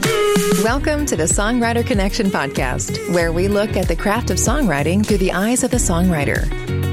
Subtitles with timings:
[0.00, 5.18] Welcome to the Songwriter Connection podcast, where we look at the craft of songwriting through
[5.18, 6.46] the eyes of the songwriter.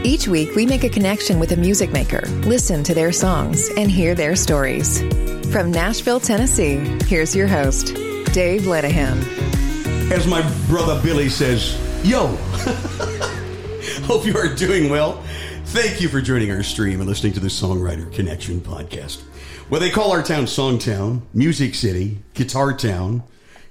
[0.03, 3.91] Each week, we make a connection with a music maker, listen to their songs, and
[3.91, 5.01] hear their stories.
[5.51, 7.93] From Nashville, Tennessee, here's your host,
[8.33, 9.21] Dave Linehan.
[10.11, 12.27] As my brother Billy says, yo.
[14.05, 15.23] Hope you are doing well.
[15.65, 19.21] Thank you for joining our stream and listening to the Songwriter Connection podcast.
[19.67, 23.23] Well, they call our town Songtown, Music City, Guitar Town,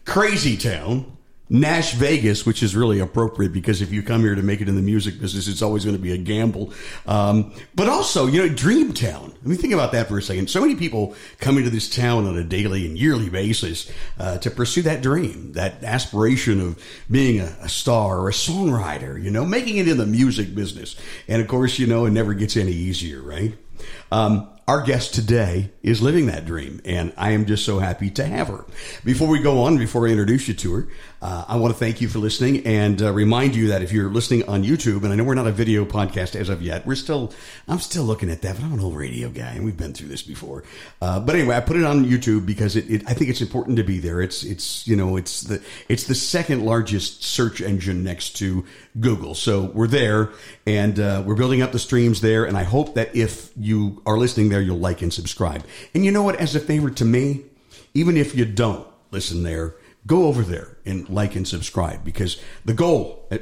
[0.05, 1.17] Crazy Town,
[1.49, 4.75] Nash Vegas, which is really appropriate because if you come here to make it in
[4.75, 6.73] the music business, it's always going to be a gamble.
[7.07, 9.33] Um, but also, you know, Dream Town.
[9.45, 10.51] I mean, think about that for a second.
[10.51, 14.51] So many people come into this town on a daily and yearly basis uh, to
[14.51, 19.45] pursue that dream, that aspiration of being a, a star or a songwriter, you know,
[19.45, 20.97] making it in the music business.
[21.29, 23.55] And of course, you know, it never gets any easier, right?
[24.11, 28.25] Um, our guest today is living that dream, and I am just so happy to
[28.25, 28.65] have her.
[29.05, 30.89] Before we go on, before I introduce you to her,
[31.21, 34.11] uh, I want to thank you for listening and uh, remind you that if you're
[34.11, 36.95] listening on YouTube, and I know we're not a video podcast as of yet, we're
[36.95, 37.35] still,
[37.69, 40.09] I'm still looking at that, but I'm an old radio guy, and we've been through
[40.09, 40.65] this before.
[41.03, 43.77] Uh, but anyway, I put it on YouTube because it, it, I think it's important
[43.77, 44.23] to be there.
[44.23, 48.65] It's, it's, you know, it's the, it's the second largest search engine next to
[48.99, 49.35] Google.
[49.35, 50.31] So we're there,
[50.67, 54.17] and uh, we're building up the streams there, and I hope that if you are
[54.17, 55.65] listening there, you'll like and subscribe.
[55.95, 56.37] And you know what?
[56.37, 57.43] As a favor to me,
[57.93, 59.75] even if you don't listen there,
[60.07, 63.39] go over there and like and subscribe because the goal, uh,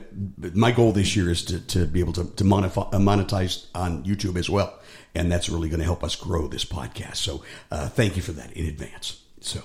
[0.55, 4.39] my goal this year is to, to be able to, to uh, monetize on YouTube
[4.39, 4.79] as well.
[5.15, 7.17] And that's really going to help us grow this podcast.
[7.17, 9.21] So uh, thank you for that in advance.
[9.41, 9.61] So,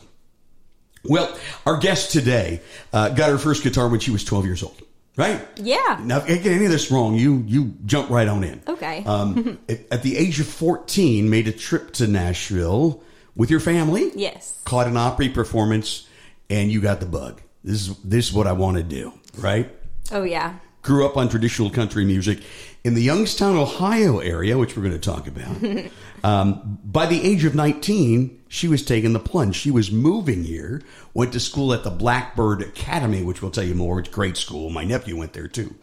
[1.06, 4.82] well, our guest today uh, got her first guitar when she was 12 years old.
[5.18, 5.46] Right.
[5.58, 6.00] Yeah.
[6.04, 8.62] Now, if you get any of this wrong, you you jump right on in.
[8.68, 9.04] Okay.
[9.04, 13.02] um, at, the age of fourteen, made a trip to Nashville
[13.36, 14.12] with your family.
[14.16, 14.62] Yes.
[14.64, 16.08] Caught an Opry performance,
[16.52, 17.42] and you got the bug.
[17.64, 19.12] This is this is what I want to do.
[19.40, 19.72] Right.
[20.12, 20.60] Oh yeah.
[20.84, 22.40] Grew up on traditional country music
[22.84, 25.92] in the Youngstown, Ohio area, which we're going to talk about.
[26.24, 29.56] um, by the age of nineteen, she was taking the plunge.
[29.56, 30.82] She was moving here,
[31.14, 34.00] went to school at the Blackbird Academy, which we'll tell you more.
[34.00, 34.70] It's great school.
[34.70, 35.76] My nephew went there too,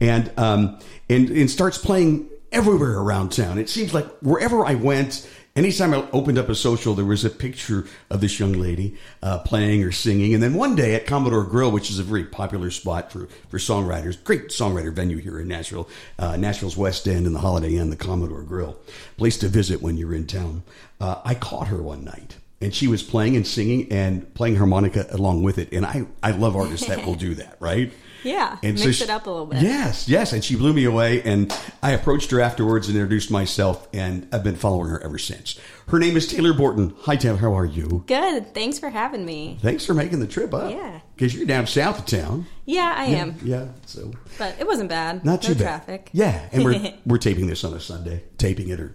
[0.00, 0.78] and um,
[1.08, 3.58] and and starts playing everywhere around town.
[3.58, 7.30] It seems like wherever I went, anytime I opened up a social, there was a
[7.30, 10.34] picture of this young lady uh, playing or singing.
[10.34, 13.58] And then one day at Commodore Grill, which is a very popular spot for, for
[13.58, 17.90] songwriters, great songwriter venue here in Nashville, uh, Nashville's West End and the Holiday Inn,
[17.90, 18.78] the Commodore Grill,
[19.16, 20.62] place to visit when you're in town.
[21.00, 22.36] Uh, I caught her one night.
[22.60, 25.72] And she was playing and singing and playing harmonica along with it.
[25.72, 27.92] And I, I love artists that will do that, right?
[28.22, 29.62] Yeah, and mix so she, it up a little bit.
[29.62, 31.22] Yes, yes, and she blew me away.
[31.22, 31.52] And
[31.82, 35.58] I approached her afterwards and introduced myself, and I've been following her ever since.
[35.88, 36.94] Her name is Taylor Borton.
[37.00, 37.38] Hi, Taylor.
[37.38, 38.04] How are you?
[38.06, 38.54] Good.
[38.54, 39.58] Thanks for having me.
[39.60, 40.70] Thanks for making the trip up.
[40.70, 42.46] Yeah, because you're down south of town.
[42.64, 43.36] Yeah, I yeah, am.
[43.42, 45.24] Yeah, so but it wasn't bad.
[45.24, 45.84] Not too no bad.
[45.84, 46.10] Traffic.
[46.12, 48.24] Yeah, and we're we're taping this on a Sunday.
[48.38, 48.94] Taping it or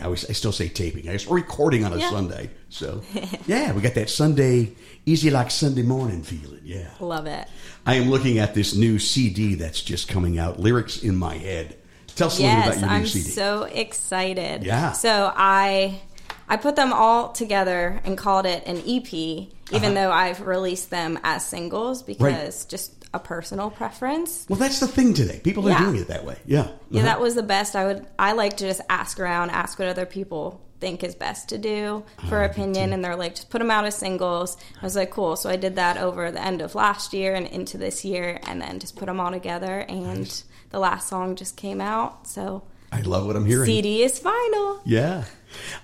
[0.00, 1.08] I, was, I still say taping.
[1.08, 2.10] I guess we're recording on a yeah.
[2.10, 2.50] Sunday.
[2.68, 3.02] So
[3.46, 4.72] yeah, we got that Sunday
[5.06, 6.60] easy like Sunday morning feeling.
[6.64, 7.48] Yeah, love it.
[7.86, 10.60] I am looking at this new CD that's just coming out.
[10.60, 11.76] Lyrics in my head.
[12.14, 13.30] Tell us yes, a little about your I'm new CD.
[13.30, 14.64] so excited.
[14.64, 14.92] Yeah.
[14.92, 16.00] So I
[16.48, 19.94] I put them all together and called it an EP, even uh-huh.
[19.94, 22.66] though I've released them as singles because right.
[22.68, 24.46] just a personal preference.
[24.48, 25.40] Well, that's the thing today.
[25.42, 25.78] People are yeah.
[25.78, 26.38] doing it that way.
[26.46, 26.60] Yeah.
[26.60, 26.72] Uh-huh.
[26.90, 27.76] Yeah, that was the best.
[27.76, 31.48] I would I like to just ask around, ask what other people think is best
[31.48, 34.94] to do for opinion and they're like just put them out as singles i was
[34.94, 38.04] like cool so i did that over the end of last year and into this
[38.04, 40.44] year and then just put them all together and nice.
[40.70, 42.62] the last song just came out so
[42.92, 45.24] i love what i'm hearing cd is final yeah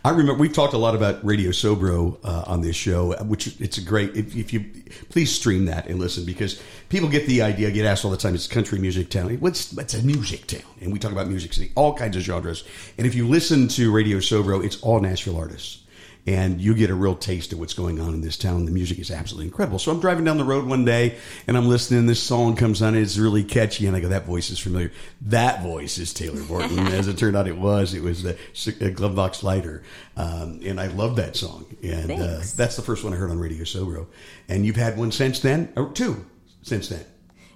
[0.05, 3.79] I remember we've talked a lot about Radio Sobro uh, on this show, which it's
[3.79, 4.15] a great.
[4.17, 4.65] If, if, you
[5.09, 8.35] please stream that and listen, because people get the idea, get asked all the time.
[8.35, 9.35] It's country music town.
[9.39, 12.65] What's it's a music town, and we talk about music city, all kinds of genres.
[12.99, 15.84] And if you listen to Radio Sobro, it's all Nashville artists,
[16.27, 18.65] and you get a real taste of what's going on in this town.
[18.65, 19.79] The music is absolutely incredible.
[19.79, 22.07] So I'm driving down the road one day and I'm listening.
[22.07, 22.95] This song comes on.
[22.95, 24.93] It's really catchy, and I go, "That voice is familiar.
[25.23, 27.95] That voice is Taylor Borton." As it turned out, it was.
[27.95, 29.83] It was the uh, Glovebox Lighter,
[30.17, 31.67] um, and I love that song.
[31.83, 34.07] And uh, that's the first one I heard on Radio Sobro.
[34.49, 36.25] And you've had one since then, or two
[36.63, 37.05] since then.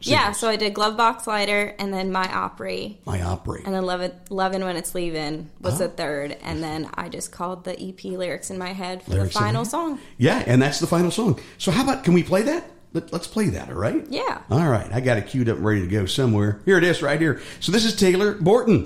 [0.01, 2.99] Yeah, so I did Glove Box Lighter and then My Opry.
[3.05, 3.63] My Opry.
[3.65, 5.85] And then Love It, Lovin' When It's Leaving was Uh-huh.
[5.85, 6.37] the third.
[6.43, 9.65] And then I just called the EP lyrics in my head for Lyrics the final
[9.65, 9.99] song.
[10.17, 11.41] Yeah, and that's the final song.
[11.59, 12.65] So how about can we play that?
[12.95, 14.07] Let, us play that, all right?
[14.09, 14.41] Yeah.
[14.51, 16.61] All right, I got it queued up and ready to go somewhere.
[16.65, 17.41] Here it is, right here.
[17.61, 18.85] So this is Taylor Borton.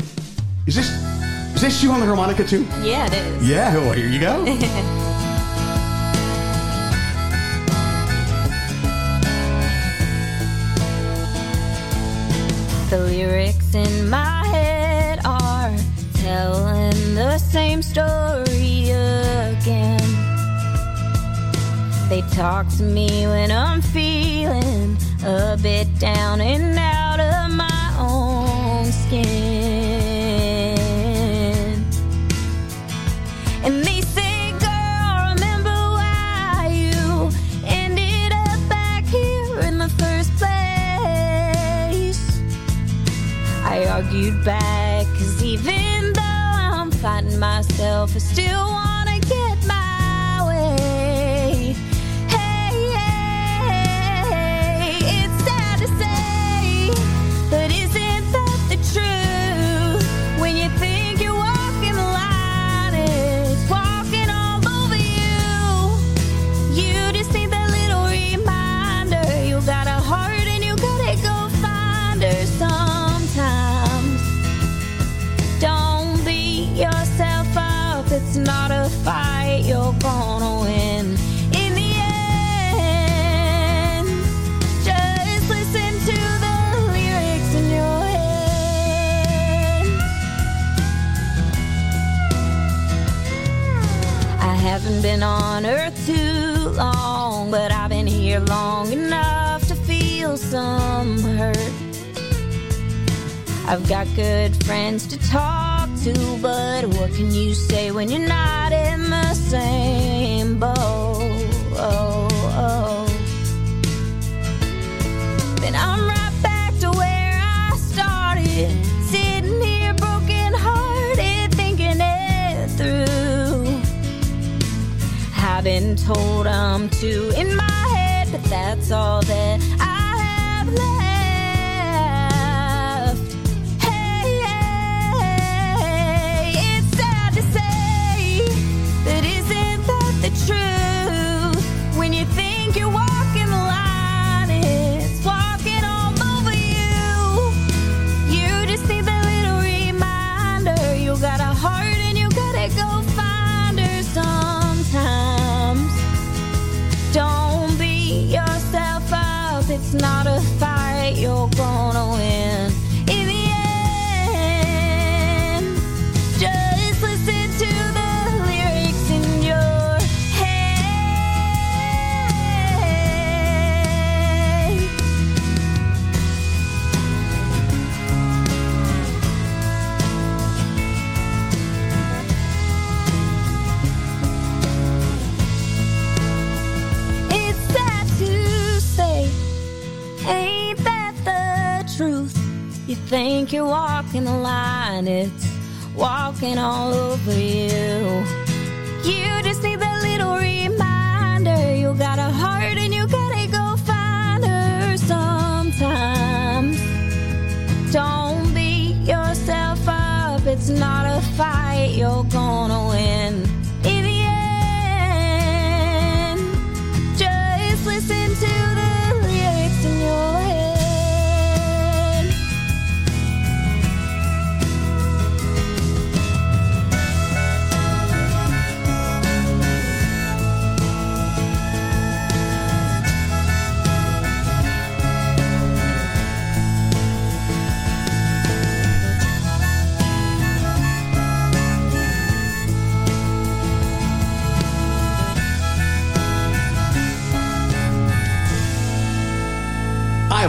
[0.66, 0.90] Is this
[1.54, 2.64] is this you on the harmonica too?
[2.82, 3.48] Yeah, it is.
[3.48, 3.76] Yeah.
[3.76, 4.44] Well, here you go.
[12.92, 15.74] The lyrics in my head are
[16.12, 19.98] telling the same story again.
[22.10, 28.84] They talk to me when I'm feeling a bit down and out of my own
[28.92, 29.61] skin.
[44.44, 48.91] Back, cause even though I'm fighting myself, I still wanna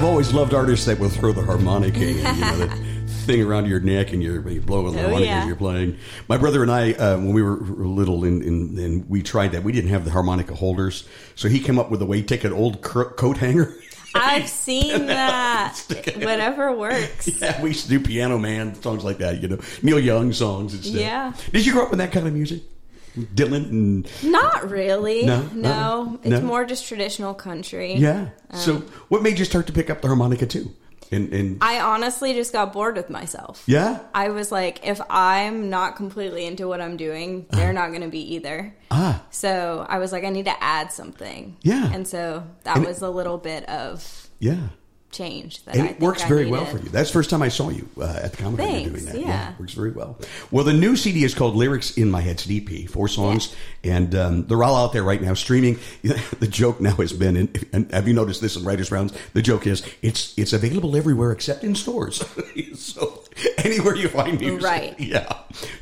[0.04, 2.18] I have always loved artists that will throw the harmonica in.
[2.18, 2.78] You know, that
[3.26, 5.40] thing around your neck and you're, you're blowing the Oh, harmonica yeah.
[5.40, 5.98] as you're playing.
[6.28, 9.64] My brother and I, uh, when we were little and, and, and we tried that,
[9.64, 11.08] we didn't have the harmonica holders.
[11.36, 13.74] So he came up with a way, to take an old coat hanger.
[14.14, 15.82] I've seen that.
[16.18, 17.30] Whatever works.
[17.40, 20.74] yeah, we used to do Piano Man, songs like that, you know, Neil Young songs
[20.74, 21.00] and stuff.
[21.00, 21.32] Yeah.
[21.54, 22.62] Did you grow up with that kind of music?
[23.18, 25.26] Dylan and Not really.
[25.26, 25.42] No?
[25.54, 25.70] No.
[25.70, 26.18] Uh-uh.
[26.24, 26.42] It's No?
[26.42, 27.96] more just traditional country.
[27.96, 28.30] yeah.
[28.50, 28.74] Um, so
[29.10, 30.72] what made you start to pick up the harmonica too?
[31.12, 33.62] And, and I honestly just got bored with myself.
[33.68, 38.02] yeah, I was like, if I'm not completely into what I'm doing, they're not going
[38.02, 38.76] to be either.
[38.90, 39.14] Uh-huh.
[39.20, 41.56] ah, So I was like, I need to add something.
[41.62, 41.92] Yeah.
[41.94, 44.70] And so that And- was a little bit of yeah.
[45.14, 46.90] Change that And it works I very well for you.
[46.90, 49.20] That's the first time I saw you uh, at the Commodore Thanks, doing that.
[49.20, 49.52] yeah.
[49.54, 50.18] it works very well.
[50.52, 52.34] Well, the new CD is called Lyrics in My Head.
[52.34, 55.78] It's EP, four songs, and um, they're all out there right now streaming.
[56.02, 59.14] the joke now has been, and, and have you noticed this in writers' rounds?
[59.34, 62.24] The joke is it's it's available everywhere except in stores.
[62.76, 63.24] so
[63.60, 65.00] anywhere you find music, Right.
[65.00, 65.32] Yeah.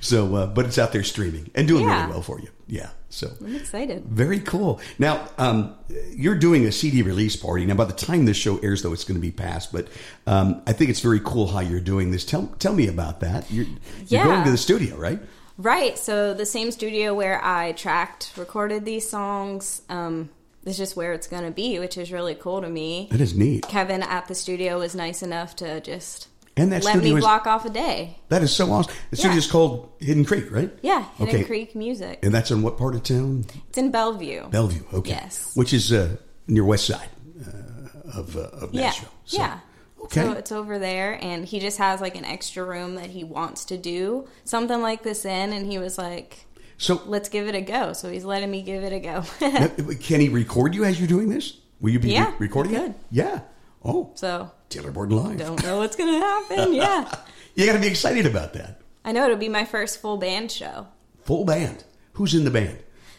[0.02, 2.02] So, uh, but it's out there streaming and doing Yeah.
[2.02, 2.50] really well for you.
[2.68, 2.90] Yeah.
[3.12, 4.06] So I'm excited.
[4.06, 4.80] very cool.
[4.98, 5.76] Now, um,
[6.12, 7.66] you're doing a CD release party.
[7.66, 9.72] Now, by the time this show airs, though, it's going to be past.
[9.72, 9.88] But
[10.26, 12.26] um, I think it's very cool how you're doing this.
[12.26, 13.52] Tell tell me about that.
[13.52, 13.68] You're,
[14.08, 15.20] you're going to the studio, right?
[15.58, 15.98] Right.
[16.00, 20.30] So the same studio where I tracked, recorded these songs, um,
[20.66, 23.10] is just where it's going to be, which is really cool to me.
[23.12, 23.68] That is neat.
[23.68, 26.28] Kevin at the studio was nice enough to just
[26.58, 28.18] And that let me is block off a day.
[28.30, 28.94] that is so awesome.
[29.10, 30.70] The studio is called Hidden Creek, right?
[30.82, 31.44] Yeah, Hidden Okay.
[31.46, 32.20] Creek Music.
[32.24, 33.46] And that's in what part of town?
[33.70, 34.48] It's in Bellevue.
[34.50, 34.84] Bellevue.
[34.94, 35.12] Okay.
[35.12, 35.56] Yes.
[35.56, 36.18] Which is uh,
[36.48, 37.08] near West Side
[37.48, 39.60] uh, of uh, of yeah, So- yeah.
[40.04, 40.22] Okay.
[40.24, 43.66] So it's over there, and he just has like an extra room that he wants
[43.66, 46.46] to do something like this in, and he was like,
[46.78, 49.24] so "Let's give it a go." So he's letting me give it a go.
[49.42, 49.68] now,
[50.02, 51.56] can he record you as you're doing this?
[51.80, 52.94] Will you be Yeah, re- recording it?
[53.12, 53.42] Yeah.
[53.84, 55.38] Oh, so Taylor Borton live.
[55.38, 56.74] don't know what's gonna happen.
[56.74, 57.12] Yeah,
[57.56, 58.82] You got to be excited about that.
[59.04, 60.88] I know it'll be my first full band show.
[61.24, 61.84] Full band.
[62.14, 62.78] Who's in the band?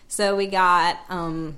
[0.08, 1.56] So we got um,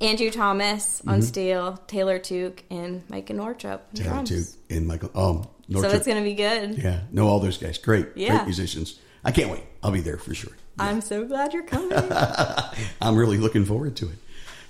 [0.00, 3.94] Andrew Thomas on steel, Taylor Tuke, and on Mm-hmm.
[3.94, 4.22] Taylor.
[4.24, 5.10] Tuke and Michael.
[5.14, 6.78] Um, So it's gonna be good.
[6.78, 7.78] yeah, know all those guys.
[7.78, 8.30] Great, Yeah.
[8.38, 8.98] great musicians.
[9.24, 9.62] I can't wait.
[9.82, 10.52] I'll be there for sure.
[10.78, 11.92] I'm so glad you're coming.
[13.00, 14.16] I'm really looking forward to it.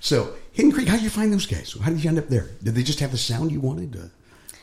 [0.01, 1.75] So, Hidden Creek, how did you find those guys?
[1.81, 2.49] How did you end up there?
[2.61, 3.95] Did they just have the sound you wanted?
[3.95, 4.55] Uh,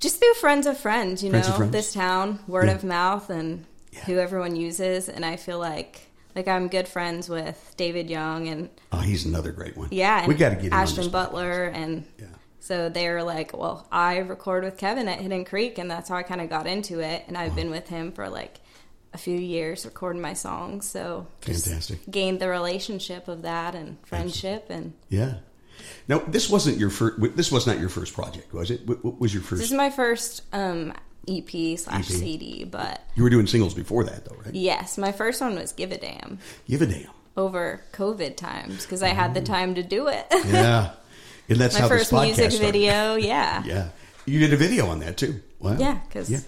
[0.00, 1.72] just through friends of friends, you Friends know, friends.
[1.72, 2.74] this town, word Yeah.
[2.74, 4.00] of mouth, and Yeah.
[4.04, 5.08] who everyone uses.
[5.08, 6.02] And I feel like
[6.34, 9.88] like I'm good friends with David Young and oh, he's another great one.
[9.90, 12.26] yeah, and we got to get Ashton Butler, and Yeah.
[12.60, 16.16] so they were like, well, I record with Kevin at Hidden Creek, and that's how
[16.16, 17.24] I kind of got into it.
[17.26, 18.60] And I've been with him for like
[19.16, 21.98] a few years recording my songs, so Fantastic.
[22.10, 24.92] gained the relationship of that and friendship and.
[25.08, 25.36] Yeah.
[26.06, 27.36] Now, this wasn't your first.
[27.36, 28.86] This was not your first project, was it?
[28.86, 29.60] What, was your first?
[29.62, 30.92] This is my first um,
[31.28, 34.54] EP slash CD, but you were doing singles before that, though, right?
[34.54, 37.10] yes, my first one was "Give a Damn" Give a damn.
[37.36, 40.26] over COVID times because I had the time to do it.
[40.46, 40.92] Yeah.
[41.48, 42.72] And that's my how first this podcast music started.
[42.72, 43.62] video, yeah.
[43.66, 43.88] Yeah.
[44.26, 45.40] You did a video on that too.
[45.60, 45.76] Wow.
[45.78, 46.40] Yeah, 'cause- yeah.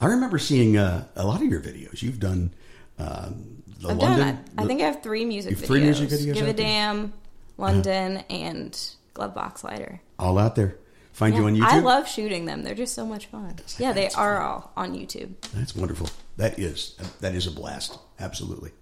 [0.00, 2.02] I remember seeing uh, a lot of your videos.
[2.02, 2.52] You've done
[2.98, 4.18] um, the I've London.
[4.18, 4.44] done.
[4.58, 5.68] I, I think I have three music You have videos.
[5.68, 7.12] three music videos Give a damn,
[7.56, 8.78] London, and
[9.14, 10.00] Glove Box Lighter.
[10.18, 10.76] all out there.
[11.12, 11.62] Find you on YouTube.
[11.62, 12.64] I love shooting them.
[12.64, 13.54] They're just so much fun.
[13.78, 15.32] Yeah, they are all on YouTube.
[15.54, 16.08] That's wonderful.
[16.38, 17.96] That is that is a blast.
[18.18, 18.72] Absolutely.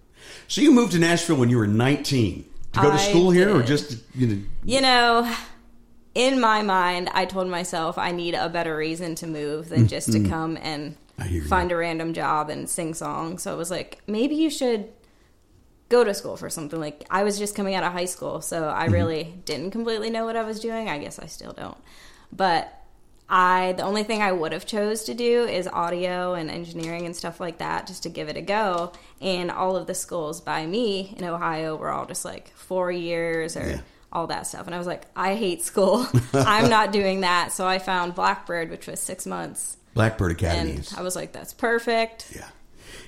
[0.47, 3.61] So you moved to Nashville when you were 19 to go to school here, or
[3.61, 4.41] just you know?
[4.65, 5.35] You know,
[6.15, 10.11] in my mind, I told myself I need a better reason to move than just
[10.13, 11.47] to come and Hear you.
[11.47, 13.43] find a random job and sing songs.
[13.43, 14.89] So I was like, maybe you should
[15.89, 16.79] go to school for something.
[16.79, 18.93] Like I was just coming out of high school, so I Mm-hmm.
[18.93, 20.89] really didn't completely know what I was doing.
[20.89, 21.77] I guess I still don't.
[22.31, 22.73] But
[23.29, 27.15] I the only thing I would have chose to do is audio and engineering and
[27.15, 28.91] stuff like that just to give it a go.
[29.21, 33.55] And all of the schools by me in Ohio were all just like 4 years
[33.55, 33.81] or Yeah.
[34.11, 34.65] all that stuff.
[34.65, 36.05] And I was like, I hate school.
[36.33, 37.51] I'm not doing that.
[37.53, 39.77] So I found Blackbird, which was 6 months.
[39.93, 40.93] Blackbird And Academies.
[40.97, 42.27] I was like, that's perfect.
[42.35, 42.47] Yeah.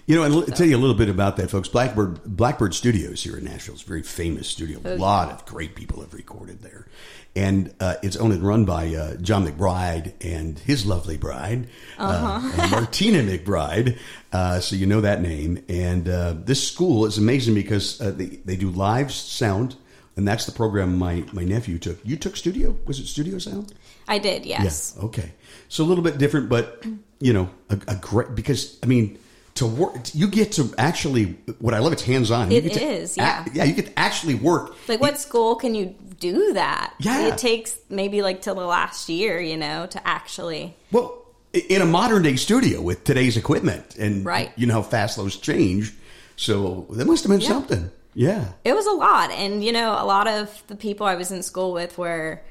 [0.08, 1.68] You know, and l- tell you a little bit about that, folks.
[1.68, 4.80] Blackbird Blackbird Studios here in Nashville is a very famous studio.
[4.86, 6.88] A Oh, lot of great people have recorded there,
[7.36, 12.51] and uh, it's owned and run by uh, John McBride and his lovely bride, uh
[12.56, 13.98] uh, Martina McBride.
[14.32, 15.63] Uh, so you know that name.
[15.70, 19.75] And uh, this school is amazing because uh, they they do live sound,
[20.15, 21.98] and that's the program my my nephew took.
[22.06, 22.75] You took studio?
[22.86, 23.74] Was it studio sound?
[24.08, 24.94] I did, yes.
[24.98, 25.06] Yeah.
[25.06, 25.32] Okay.
[25.70, 26.84] So a little bit different, but
[27.20, 29.18] you know, a, a great because I mean,
[29.56, 31.38] to work, you get to actually.
[31.60, 32.52] What I love, it's hands on.
[32.52, 33.46] It is, yeah.
[33.54, 33.64] yeah.
[33.64, 34.76] You get to actually work.
[34.88, 36.94] Like, what school can you do that?
[37.00, 37.28] Yeah.
[37.28, 40.76] It takes maybe like till the last year, you know, to actually.
[40.92, 41.22] Well,
[41.54, 44.52] in a modern day studio with today's equipment, and Right.
[44.58, 45.94] you know how fast those change.
[46.36, 47.48] So that must have been Yeah.
[47.48, 47.92] something.
[48.14, 48.46] Yeah.
[48.64, 51.44] It was a lot, and you know, a lot of the people I was in
[51.44, 52.42] school with were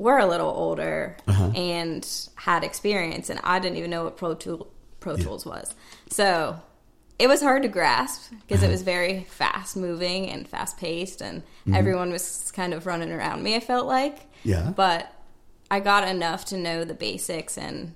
[0.00, 1.50] were a little older Uh-huh.
[1.54, 4.66] and had experience, and I didn't even know what Pro Tool
[4.98, 5.74] Pro Tools was.
[6.10, 6.60] So
[7.18, 8.68] it was hard to grasp because Uh-huh.
[8.68, 11.74] it was very fast moving and fast paced, and Mm-hmm.
[11.74, 13.54] everyone was kind of running around me.
[13.56, 14.70] I felt like, Yeah.
[14.74, 15.12] but
[15.70, 17.94] I got enough to know the basics and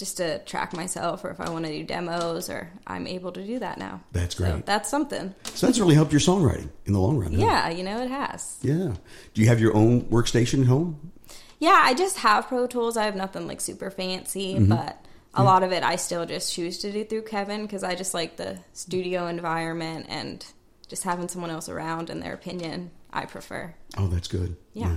[0.00, 3.46] just to track myself, or if I want to do demos, or I'm able to
[3.46, 4.00] do that now.
[4.10, 4.66] That's So great.
[4.66, 5.32] that's something.
[5.54, 7.32] So that's really helped your songwriting in the long run.
[7.32, 8.58] Yeah, you know, it has.
[8.62, 8.94] Yeah.
[9.34, 11.12] Do you have your own workstation at home?
[11.60, 12.96] Yeah, I just have Pro Tools.
[12.96, 14.70] I have nothing like super fancy, Mm-hmm.
[14.70, 15.04] but
[15.34, 18.14] a lot of it I still just choose to do through Kevin because I just
[18.14, 20.44] like the studio environment and
[20.88, 22.90] just having someone else around and their opinion.
[23.12, 23.74] I prefer.
[23.96, 24.56] Oh, that's good.
[24.72, 24.96] Yeah.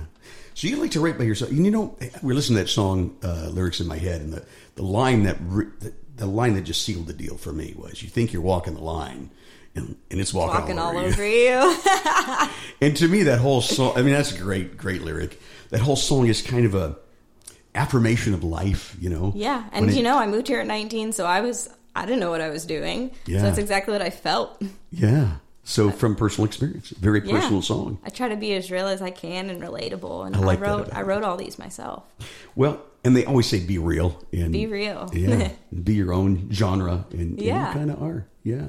[0.54, 1.50] So you like to write by yourself?
[1.50, 4.44] And you know, we're listening to that song uh, lyrics in my head, and the,
[4.76, 8.02] the line that re- the, the line that just sealed the deal for me was,
[8.02, 9.30] "You think you're walking the line,
[9.74, 12.48] and, and it's walking, Walking all, all over, over you." you.
[12.80, 15.40] And to me, that whole song, I mean, that's a great, great lyric.
[15.70, 16.96] That whole song is kind of a
[17.74, 19.32] affirmation of life, you know?
[19.34, 22.20] yeah, and it- you know, I moved here at 19, so I was I didn't
[22.20, 23.10] know what I was doing.
[23.26, 23.38] Yeah.
[23.38, 24.60] So that's exactly what I felt.
[24.90, 25.36] Yeah.
[25.66, 27.40] So from personal experience, very Yeah.
[27.40, 27.98] personal song.
[28.04, 30.60] I try to be as real as I can and relatable, and I I, like
[30.60, 32.04] that wrote I wrote all these myself.
[32.54, 34.22] Well, and they always say be real.
[34.32, 35.10] And Be real.
[35.14, 35.52] Yeah.
[35.84, 37.06] be your own genre.
[37.12, 37.68] And, and Yeah.
[37.68, 38.26] you kind of are.
[38.42, 38.66] Yeah.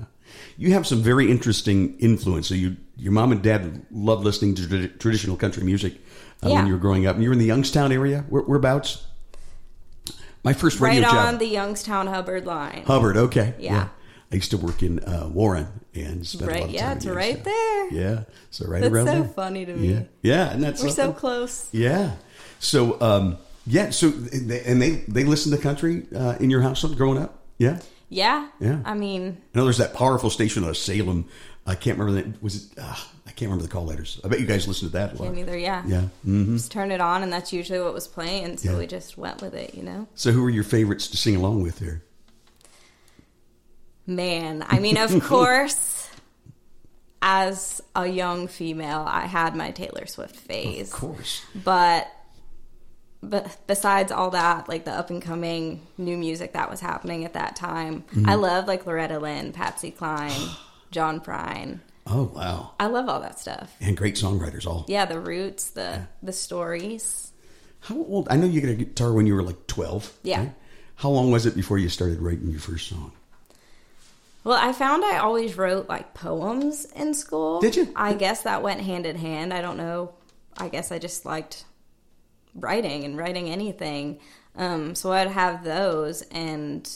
[0.58, 2.48] You have some very interesting influence.
[2.48, 5.96] So you, your mom and dad loved listening to tradi- traditional country music
[6.44, 7.16] uh, when you were growing up.
[7.16, 8.25] And you were in the Youngstown area.
[8.30, 9.06] Where, whereabouts?
[10.44, 11.28] My first radio Right job.
[11.28, 12.84] on the Youngstown Hubbard line.
[12.86, 13.18] Hubbard.
[13.18, 13.54] Okay.
[13.60, 13.90] Yeah.
[14.32, 16.98] I used to work in uh, Warren and spent a lot of yeah, time in
[16.98, 17.89] it's right there.
[17.94, 18.24] Yeah.
[18.51, 19.24] So right That's around so there.
[19.29, 19.94] funny to me.
[19.94, 20.01] Yeah.
[20.24, 20.51] Yeah.
[20.51, 21.70] And that's We're so close.
[21.72, 22.15] Yeah.
[22.60, 23.91] So, um, yeah.
[23.91, 27.39] So, they- and they they listen to country uh, in your household growing up.
[27.60, 27.79] Yeah.
[28.10, 28.50] Yeah.
[28.60, 28.79] Yeah.
[28.84, 31.25] I mean, I know there's that powerful station out of Salem.
[31.67, 32.44] I can't remember that.
[32.44, 32.77] Was it?
[32.79, 32.96] Uh,
[33.27, 34.20] I can't remember the call letters.
[34.24, 35.25] I bet you guys listened to that a lot.
[35.25, 35.58] can't either.
[35.58, 35.84] Yeah.
[35.88, 36.01] Yeah.
[36.25, 36.55] Mm-hmm.
[36.58, 38.58] Just turn it on, and that's usually what was playing.
[38.58, 38.77] So Yeah.
[38.77, 40.08] we just went with it, you know?
[40.15, 42.03] So, who are your favorites to sing along with there?
[44.08, 46.10] Man, I mean, of course,
[47.22, 50.94] as a young female, I had my Taylor Swift phase.
[50.94, 51.44] Of course.
[51.56, 52.08] But
[53.24, 57.34] but besides all that, like the up and coming new music that was happening at
[57.34, 58.30] that time, Mm-hmm.
[58.30, 60.50] I love like Loretta Lynn, Patsy Cline,
[60.91, 61.80] John Prine.
[62.08, 62.74] Oh wow!
[62.80, 63.76] I love all that stuff.
[63.82, 64.86] And great songwriters all.
[64.88, 67.32] Yeah, the roots, the the stories.
[67.80, 68.28] How old?
[68.30, 70.13] I know you got a guitar when you were like twelve.
[70.22, 70.39] Yeah.
[70.41, 70.54] right?
[70.98, 73.12] How long was it before you started writing your first song?
[74.45, 77.60] Well, I found I always wrote like poems in school.
[77.60, 77.91] Did you?
[77.95, 79.51] I guess that went hand in hand.
[79.51, 80.13] I don't know.
[80.55, 81.65] I guess I just liked
[82.53, 84.19] writing and writing anything.
[84.55, 86.88] Um, so I'd have those, and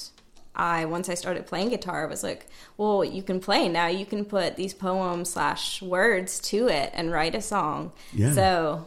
[0.55, 2.45] I once I started playing guitar, I was like,
[2.77, 3.88] "Well, you can play now.
[3.88, 8.33] You can put these poems slash words to it and write a song." Yeah.
[8.33, 8.85] So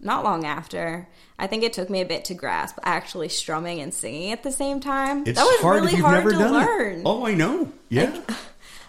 [0.00, 1.08] not long after,
[1.38, 4.52] I think it took me a bit to grasp actually strumming and singing at the
[4.52, 5.24] same time.
[5.26, 6.98] It's that was hard really hard to learn.
[7.00, 7.02] it.
[7.04, 7.72] Oh, I know.
[7.88, 8.18] Yeah.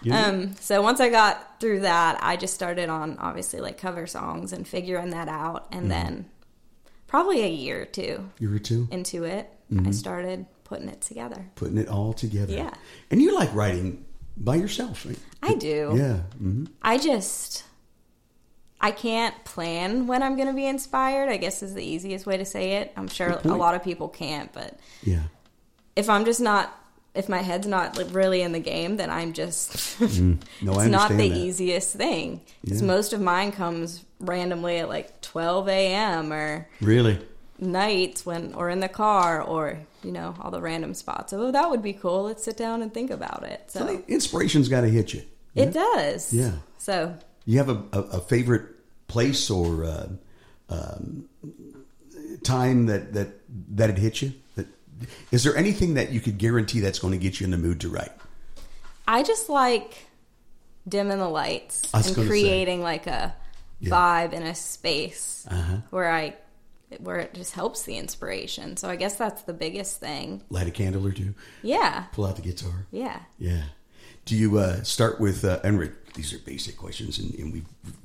[0.02, 0.28] Yeah.
[0.28, 4.50] Um, so once I got through that, I just started on obviously like cover songs
[4.54, 5.66] and figuring that out.
[5.72, 5.88] And Mm-hmm.
[5.90, 6.24] then
[7.06, 8.88] probably a year or two you were two.
[8.90, 9.88] into it, Mm-hmm.
[9.88, 11.50] I started putting it together.
[11.54, 12.54] putting it all together.
[12.54, 12.72] Yeah.
[13.10, 14.06] And you like writing
[14.38, 15.18] by yourself, right?
[15.42, 15.92] I do.
[15.94, 16.16] Yeah.
[16.38, 17.64] hmm I just,
[18.80, 22.36] I can't plan when I'm going to be inspired, I guess is the easiest way
[22.38, 22.92] to say it.
[22.96, 25.22] I'm sure a lot of people can't, but Yeah.
[25.96, 26.74] if I'm just not,
[27.14, 30.38] if my head's not like, really in the game, then I'm just, mm.
[30.62, 31.24] No, it's not the that.
[31.36, 32.40] easiest thing.
[32.66, 32.86] 'Cause Yeah.
[32.86, 36.32] most of mine comes randomly at like 12 a.m.
[36.32, 37.18] or Really?
[37.58, 41.34] nights when, or in the car, or you know, all the random spots.
[41.34, 42.22] Oh, that would be cool.
[42.22, 43.64] Let's sit down and think about it.
[43.70, 45.22] So So inspiration's got to hit you.
[45.54, 46.32] it does.
[46.32, 46.52] Yeah.
[46.78, 47.14] So
[47.46, 48.66] You have a, a, a favorite
[49.08, 50.08] place or uh,
[50.68, 51.28] um,
[52.42, 53.28] time that, that
[53.76, 54.32] that it hit you?
[54.56, 54.66] That,
[55.30, 57.80] is there anything that you could guarantee that's going to get you in the mood
[57.80, 58.12] to write?
[59.08, 60.06] I just like
[60.88, 62.26] dimming the lights and gonna say.
[62.26, 63.34] creating like a
[63.80, 63.90] Yeah.
[63.90, 65.78] vibe in a space Uh-huh.
[65.90, 66.36] where I
[66.98, 68.76] where it just helps the inspiration.
[68.76, 70.42] So I guess that's the biggest thing.
[70.50, 72.04] Light a candle or two, Yeah.
[72.12, 72.86] pull out the guitar.
[72.90, 73.20] Yeah.
[73.38, 73.62] Yeah.
[74.30, 77.62] Do you uh, start with uh, and Rick, these are basic questions and, and we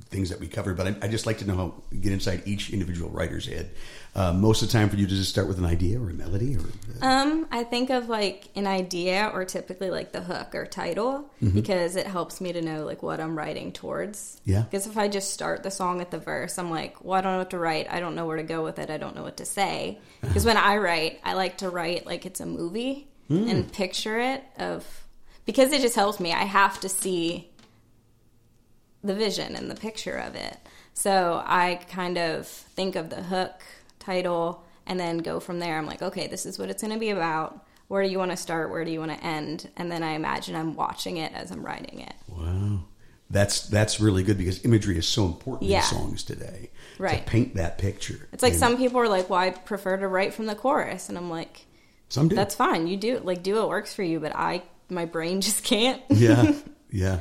[0.08, 2.70] things that we covered, but I, I just like to know how get inside each
[2.70, 3.70] individual writer's head.
[4.14, 6.12] Uh, most of the time, for you to just start with an idea or a
[6.12, 6.60] melody, or
[7.00, 11.30] uh, Um, I think of like an idea or typically like the hook or title
[11.40, 14.40] because it helps me to know like what I'm writing towards.
[14.44, 14.62] Yeah.
[14.62, 17.32] Because if I just start the song at the verse, I'm like, well, I don't
[17.32, 17.86] know what to write.
[17.88, 18.90] I don't know where to go with it.
[18.90, 20.00] I don't know what to say.
[20.22, 24.42] Because when I write, I like to write like it's a movie and picture it
[24.58, 25.05] of
[25.46, 26.32] because it just helps me.
[26.32, 27.50] I have to see
[29.02, 30.56] the vision and the picture of it.
[30.94, 33.62] So I kind of think of the hook,
[33.98, 35.78] title, and then go from there.
[35.78, 37.64] I'm like, okay, this is what it's going to be about.
[37.88, 38.70] Where do you want to start?
[38.70, 39.68] Where do you want to end?
[39.76, 42.14] And then I imagine I'm watching it as I'm writing it.
[42.28, 42.80] wow,
[43.30, 45.78] that's that's really good because imagery is so important Yeah.
[45.78, 46.70] in songs today.
[46.98, 47.24] Right.
[47.24, 48.28] to paint that picture.
[48.32, 51.08] It's like And some people are like, well, I prefer to write from the chorus.
[51.08, 51.66] And I'm like,
[52.08, 52.34] some do.
[52.34, 52.86] that's fine.
[52.86, 56.02] You do it like do what works for you, but I my brain just can't.
[56.10, 56.52] yeah,
[56.90, 57.20] yeah.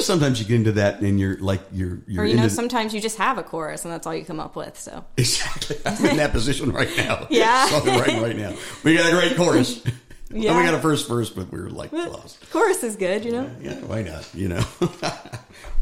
[0.00, 3.00] sometimes you get into that and you're like you're you're or you know, sometimes you
[3.00, 4.78] just have a chorus and that's all you come up with.
[4.78, 5.76] So Exactly.
[5.84, 7.26] I'm in that position right now.
[7.30, 7.68] Yeah.
[7.68, 8.54] Songwriting right now.
[8.84, 9.82] We got a great chorus.
[10.30, 10.50] Yeah.
[10.50, 12.50] And we got a first verse, but we were like lost.
[12.50, 13.50] chorus is good, you know.
[13.60, 14.28] Yeah, why not?
[14.34, 14.64] You know.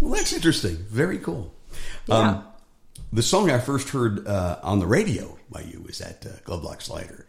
[0.00, 0.76] well, that's interesting.
[0.76, 1.52] Very cool.
[2.07, 2.14] Yeah.
[2.16, 2.44] Um,
[3.12, 6.62] the song I first heard uh, on the radio by you was that uh, Glove
[6.62, 7.26] Box Lighter.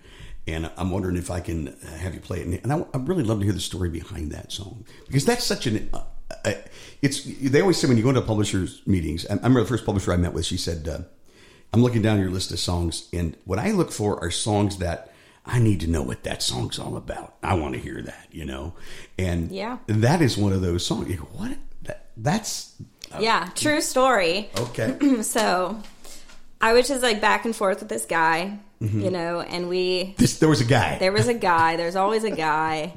[0.47, 2.63] And I'm wondering if I can uh, have you play it.
[2.63, 5.67] And I, I'd really love to hear the story behind that song because that's such
[5.67, 5.89] an.
[5.93, 6.03] Uh,
[6.45, 6.53] uh,
[7.01, 9.25] it's they always say when you go into publishers meetings.
[9.27, 10.45] I I remember the first publisher I met with.
[10.45, 10.99] She said, uh,
[11.73, 15.13] "I'm looking down your list of songs, and what I look for are songs that
[15.45, 17.35] I need to know what that song's all about.
[17.43, 18.73] I want to hear that, you know."
[19.17, 19.77] And Yeah.
[19.87, 21.09] that is one of those songs.
[21.09, 21.57] You go, what?
[21.83, 22.73] That, that's
[23.19, 24.49] Yeah, true story.
[24.57, 24.97] okay.
[25.23, 25.81] So
[26.59, 29.01] I was just like back and forth with this guy, Mm-hmm.
[29.01, 30.97] you know, and we this there was a guy.
[30.99, 32.93] there was a guy, there's always a guy.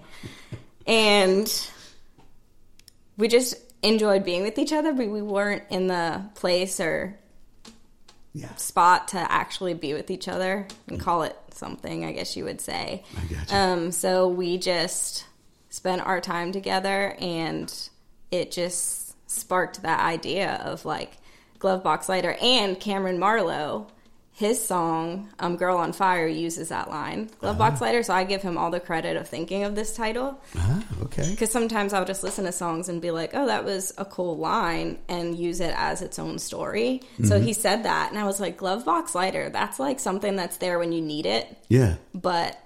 [0.87, 1.71] And
[3.16, 7.19] we just enjoyed being with each other, but we weren't in the place or
[8.33, 8.55] yeah.
[8.57, 12.61] spot to actually be with each other and call it something, I guess you would
[12.61, 13.05] say.
[13.16, 13.57] I gotcha.
[13.57, 15.25] Um, so we just
[15.69, 17.73] spent our time together and
[18.31, 21.16] it just sparked that idea of like
[21.59, 23.87] glove box lighter and Cameron Marlowe.
[24.40, 28.03] His song, um, Girl on Fire, uses that line, glove box lighter.
[28.03, 30.40] So I give him all the credit of thinking of this title.
[30.57, 31.29] Ah, okay.
[31.31, 34.38] Because sometimes I'll just listen to songs and be like, oh, that was a cool
[34.38, 37.03] line and use it as its own story.
[37.22, 38.09] So he said that.
[38.12, 41.26] And I was like, glove box lighter, that's like something that's there when you need
[41.26, 41.96] it, Yeah.
[42.14, 42.59] but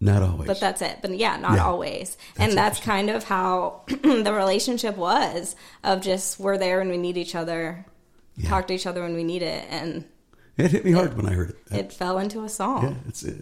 [0.00, 0.46] Not always.
[0.46, 0.98] but that's it.
[1.02, 1.64] But yeah, not Yeah.
[1.66, 2.16] always.
[2.36, 6.98] That's and that's kind of how the relationship was of just we're there when we
[6.98, 7.84] need each other,
[8.44, 10.04] talk to each other when we need it, and
[10.64, 11.58] it hit me hard when I heard it.
[11.70, 12.82] it fell into a song.
[12.84, 13.34] yeah, it's a,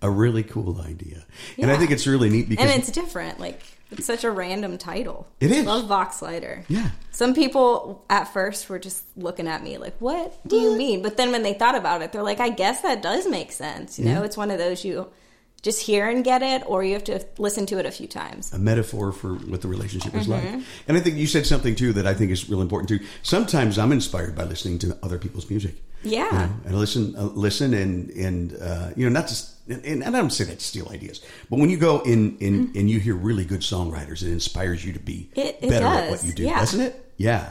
[0.00, 1.24] a really cool idea,
[1.58, 3.40] and I think it's really neat because And it's different.
[3.40, 5.26] Like it's such a random title.
[5.40, 5.64] It is.
[5.64, 6.64] Glove Box Lighter.
[6.68, 6.90] Yeah.
[7.10, 11.16] Some people at first were just looking at me like, "What do you mean?" But
[11.16, 14.06] then when they thought about it, they're like, "I guess that does make sense." You
[14.06, 15.08] know, it's one of those you
[15.62, 18.52] just hear and get it, or you have to listen to it a few times.
[18.52, 20.56] a metaphor for what the relationship is Mm-hmm.
[20.56, 20.64] like.
[20.88, 23.00] And I think you said something too that I think is real important too.
[23.22, 25.74] Sometimes I'm inspired by listening to other people's music.
[26.04, 26.24] Yeah.
[26.24, 29.50] You know, and listen, uh, listen, and and uh, you know, not just.
[29.68, 32.72] And, and I don't say that to steal ideas, but when you go in, in
[32.74, 35.40] and you hear really good songwriters, it inspires you to be Mm-hmm.
[35.40, 36.58] It- it better at what you do, yeah.
[36.58, 37.12] doesn't it?
[37.16, 37.48] Yeah.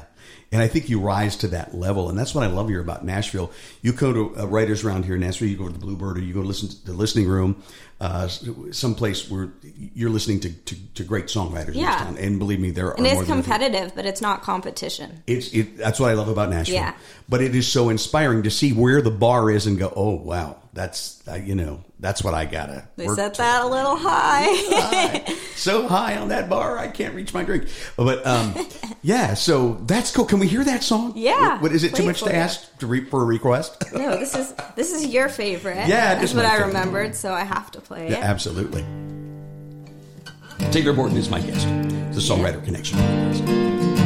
[0.52, 3.06] And I think you rise to that level, and that's what I love here about
[3.06, 3.54] Nashville.
[3.82, 5.48] You go to uh, writers around here in Nashville.
[5.48, 7.64] You go to the Bluebird, or you go to listen to the listening room,
[8.02, 8.28] uh,
[8.72, 9.54] someplace where
[9.94, 11.92] you're listening to, to, to great songwriters in Yeah.
[11.92, 12.18] this town.
[12.18, 15.22] And believe me, there are And more it's competitive, but it's not competition.
[15.28, 16.76] It's it, that's what I love about Nashville.
[16.76, 16.96] Yeah.
[17.30, 20.58] But it is so inspiring to see where the bar is and go, oh wow,
[20.74, 22.88] that's uh, you know that's what I gotta.
[22.96, 24.48] They set to." that a little high.
[24.50, 25.36] high.
[25.56, 27.68] so high on that bar, I can't reach my drink.
[27.98, 28.56] But um,
[29.02, 30.26] yeah, so that's cool.
[30.26, 31.14] Can we hear that song?
[31.16, 33.84] Yeah, What, what is it too much to ask to re, for a request?
[33.94, 35.88] no, this is this is your favorite.
[35.88, 36.68] Yeah, that's is what I favorite.
[36.68, 38.24] remembered, so I have to play yeah, it.
[38.24, 38.86] absolutely.
[40.72, 41.68] Taylor Borton is my guest.
[41.68, 44.01] The Songwriter Connection.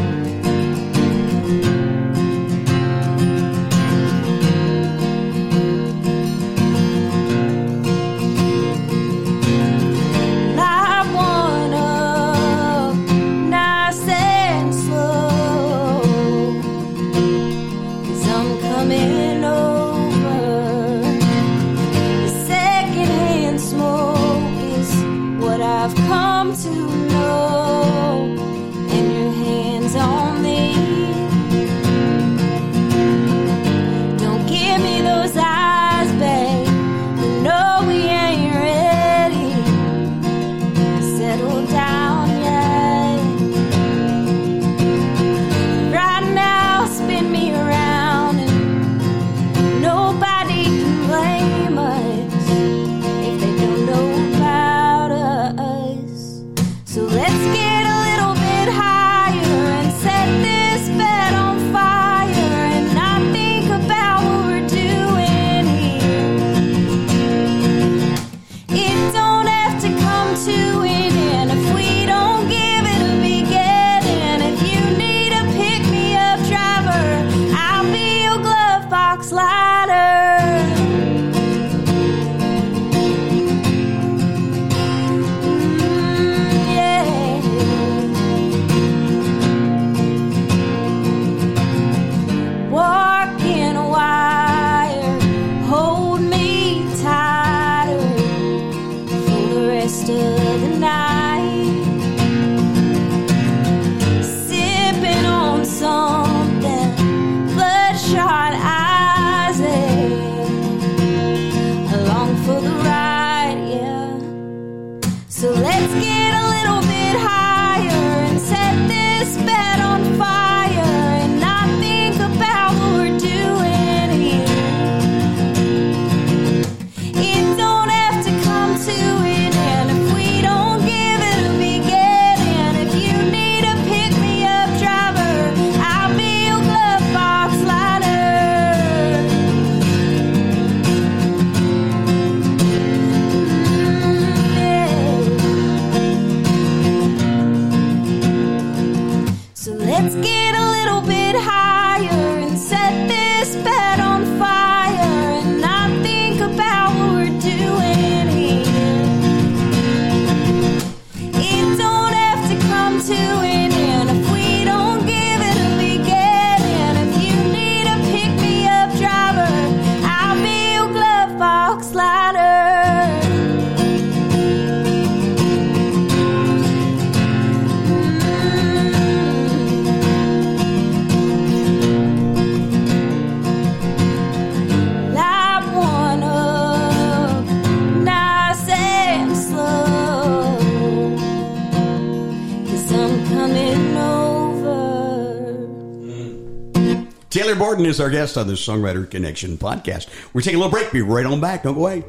[197.75, 200.07] Is our guest on this Songwriter Connection podcast.
[200.33, 200.91] We're taking a little break.
[200.93, 201.63] Be right on back.
[201.63, 202.03] Don't go away.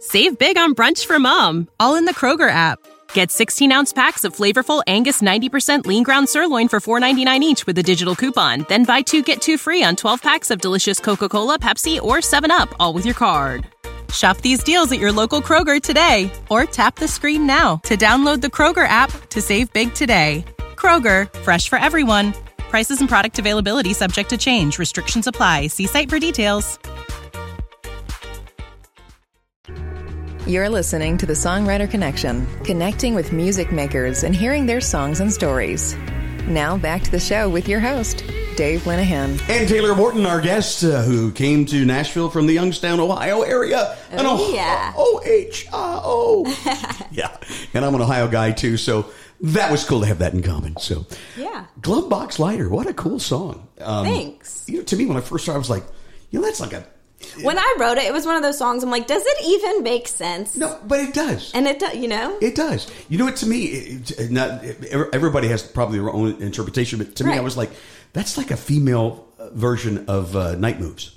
[0.00, 2.78] Save big on brunch for mom, all in the Kroger app.
[3.12, 7.78] Get 16 ounce packs of flavorful Angus 90% lean ground sirloin for $4.99 each with
[7.78, 8.66] a digital coupon.
[8.68, 12.18] Then buy two get two free on 12 packs of delicious Coca Cola, Pepsi, or
[12.18, 13.66] 7UP, all with your card.
[14.12, 18.40] Shop these deals at your local Kroger today or tap the screen now to download
[18.40, 20.44] the Kroger app to save big today.
[20.76, 22.32] Kroger, fresh for everyone.
[22.70, 24.78] Prices and product availability subject to change.
[24.78, 25.68] Restrictions apply.
[25.68, 26.78] See site for details.
[30.46, 35.32] You're listening to the Songwriter Connection, connecting with music makers and hearing their songs and
[35.32, 35.96] stories.
[36.46, 38.18] Now back to the show with your host,
[38.54, 39.40] Dave Linehan.
[39.48, 43.96] And Taylor Borton, our guest, uh, who came to Nashville from the Youngstown, Ohio area.
[44.12, 44.92] Oh, An yeah.
[44.96, 46.44] O-H-I-O.
[47.10, 47.36] yeah.
[47.74, 50.76] And I'm an Ohio guy, too, so that was cool to have that in common.
[50.78, 51.66] So, Yeah.
[51.80, 53.68] Glove Box Lighter, what a cool song.
[53.80, 54.64] Um, Thanks.
[54.68, 55.84] You know, to me, when I first it, I was like,
[56.30, 56.86] you know, that's like a.
[57.42, 58.82] When I wrote it, it was one of those songs.
[58.82, 60.54] I'm like, does it even make sense?
[60.56, 61.50] No, but it does.
[61.54, 61.96] And it, does.
[61.96, 62.90] you know, It does.
[63.08, 63.36] You know what?
[63.36, 64.62] To me, it, not
[65.14, 67.70] everybody has probably their own interpretation, but to me, I was like,
[68.12, 71.15] that's like a female uh, version of uh, Night Moves.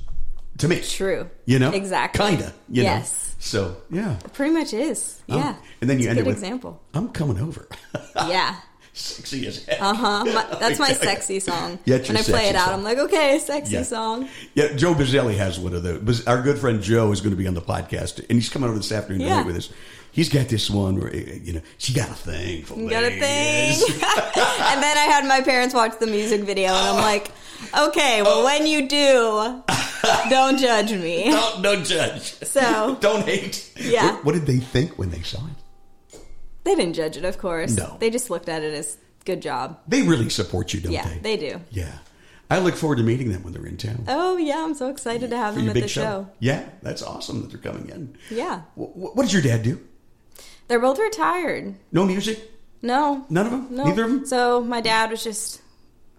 [0.59, 1.29] To me, True.
[1.45, 2.25] You know, Exactly.
[2.27, 2.53] kinda.
[2.69, 2.89] You know?
[2.89, 3.35] Yes.
[3.39, 5.21] So yeah, it pretty much is.
[5.29, 5.55] Um, Yeah.
[5.81, 6.81] and then you It's end a it with example.
[6.93, 7.67] "I'm coming over."
[8.27, 8.55] Yeah.
[8.91, 9.81] Sexy as heck.
[9.81, 10.57] Uh huh.
[10.59, 11.79] That's my sexy song.
[11.85, 12.73] Yeah, when I play it out, song.
[12.79, 13.83] I'm like, okay, sexy Yeah.
[13.83, 14.27] song.
[14.55, 16.27] Yeah, Joe Bazzelli has one of those.
[16.27, 18.77] Our good friend Joe is going to be on the podcast, and he's coming over
[18.77, 19.43] this afternoon to Yeah.
[19.45, 19.69] with us.
[20.11, 23.09] He's got this one where you know she got a thing for You got a
[23.11, 23.19] thing.
[23.93, 27.31] and then I had my parents watch the music video, and I'm like,
[27.77, 29.63] okay, well, when you do,
[30.29, 31.25] don't judge me.
[31.31, 32.21] don't, don't judge.
[32.43, 33.71] So- don't hate.
[33.77, 34.13] Yeah.
[34.15, 36.19] What, what did they think when they saw it?
[36.63, 37.75] They didn't judge it, of course.
[37.75, 37.97] No.
[37.99, 39.79] They just looked at it as good job.
[39.87, 41.35] They really support you, don't Yeah, they?
[41.35, 41.61] they do.
[41.71, 41.97] Yeah.
[42.51, 44.05] I look forward to meeting them when they're in town.
[44.07, 46.27] Oh yeah, I'm so excited to have for them at the show.
[46.39, 48.17] Yeah, that's awesome that they're coming in.
[48.31, 49.79] Yeah, Wh- wh- what does your dad do?
[50.67, 51.75] they're both retired.
[51.91, 52.39] No music?
[52.81, 53.67] No, None of them?
[53.75, 53.83] no.
[53.85, 54.25] Neither of them?
[54.25, 55.61] So my dad was just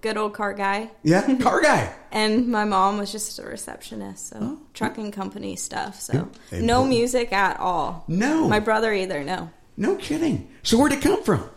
[0.01, 1.93] good old car guy, Yeah, car guy.
[2.13, 4.29] and my mom was just a receptionist.
[4.29, 6.01] So trucking company stuff.
[6.01, 6.89] So Yeah, no important.
[6.91, 8.05] music at all.
[8.09, 8.49] No.
[8.49, 9.23] My brother either.
[9.25, 10.49] No, No kidding.
[10.63, 11.49] So where'd it come from?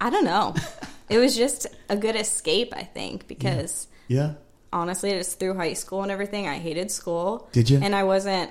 [0.00, 0.54] I don't know.
[1.08, 4.34] it was just a good escape, I think, because Yeah.
[4.72, 7.48] honestly, just through high school and everything, I hated school.
[7.52, 7.78] Did you?
[7.82, 8.50] And I wasn't.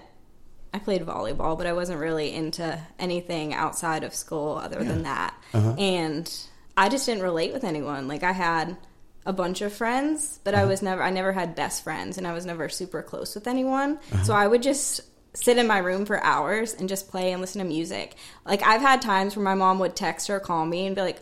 [0.74, 5.34] I played volleyball, but I wasn't really into anything outside of school other than that.
[5.54, 5.74] Uh-huh.
[5.78, 6.32] And
[6.78, 8.08] I just didn't relate with anyone.
[8.08, 8.78] Like I had
[9.26, 10.64] a bunch of friends, but Uh-huh.
[10.64, 11.02] I was never.
[11.04, 14.00] I never had best friends, and I was never super close with anyone.
[14.12, 14.24] Uh-huh.
[14.24, 15.02] So I would just
[15.34, 18.16] sit in my room for hours and just play and listen to music.
[18.46, 21.20] Like I've had times where my mom would text or call me and be like.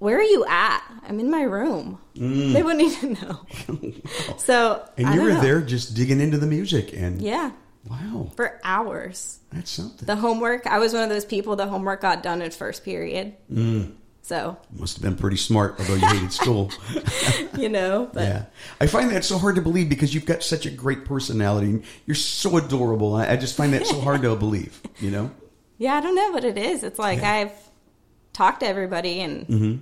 [0.00, 0.82] Where are you at?
[1.08, 1.98] I'm in my room.
[2.14, 3.40] They wouldn't even know.
[4.38, 5.06] So Mm.
[5.06, 5.40] And you were know.
[5.40, 7.52] there just digging into the music and Yeah,
[7.88, 9.38] wow, for hours.
[9.52, 10.04] that's something.
[10.04, 13.34] The homework, I was one of those people, the homework got done at first period.
[13.50, 13.92] Mm.
[14.24, 16.70] So, Must have been pretty smart, although you hated school.
[17.58, 18.44] you know, but Yeah,
[18.80, 21.66] I find that so hard to believe because you've got such a great personality.
[21.68, 23.14] and You're so adorable.
[23.14, 24.80] I, I just find that so hard to believe.
[24.98, 25.30] You know?
[25.76, 26.82] yeah, I don't know what it is.
[26.84, 27.32] It's like Yeah.
[27.32, 27.52] I've
[28.32, 29.76] talked to everybody and mm-hmm.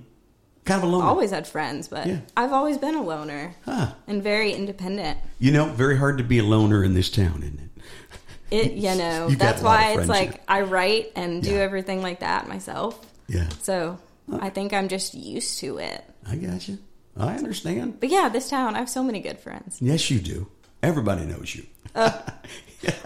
[0.65, 1.03] Kind of alone.
[1.03, 2.19] always had friends, but Yeah.
[2.35, 3.93] I've always been a loner Huh.
[4.07, 5.19] and very independent.
[5.39, 7.69] You know, very hard to be a loner in this town, isn't it?
[8.51, 10.43] It, you know, You that's a why it's like.
[10.49, 11.59] I write and do Yeah.
[11.59, 12.99] everything like that myself.
[13.27, 13.97] Yeah, So
[14.39, 16.03] I think I'm just used to it.
[16.27, 16.77] I got you.
[17.17, 17.99] I understand.
[17.99, 19.77] But yeah, this town, I have so many good friends.
[19.81, 20.47] Yes, you do.
[20.81, 21.65] Everybody knows you.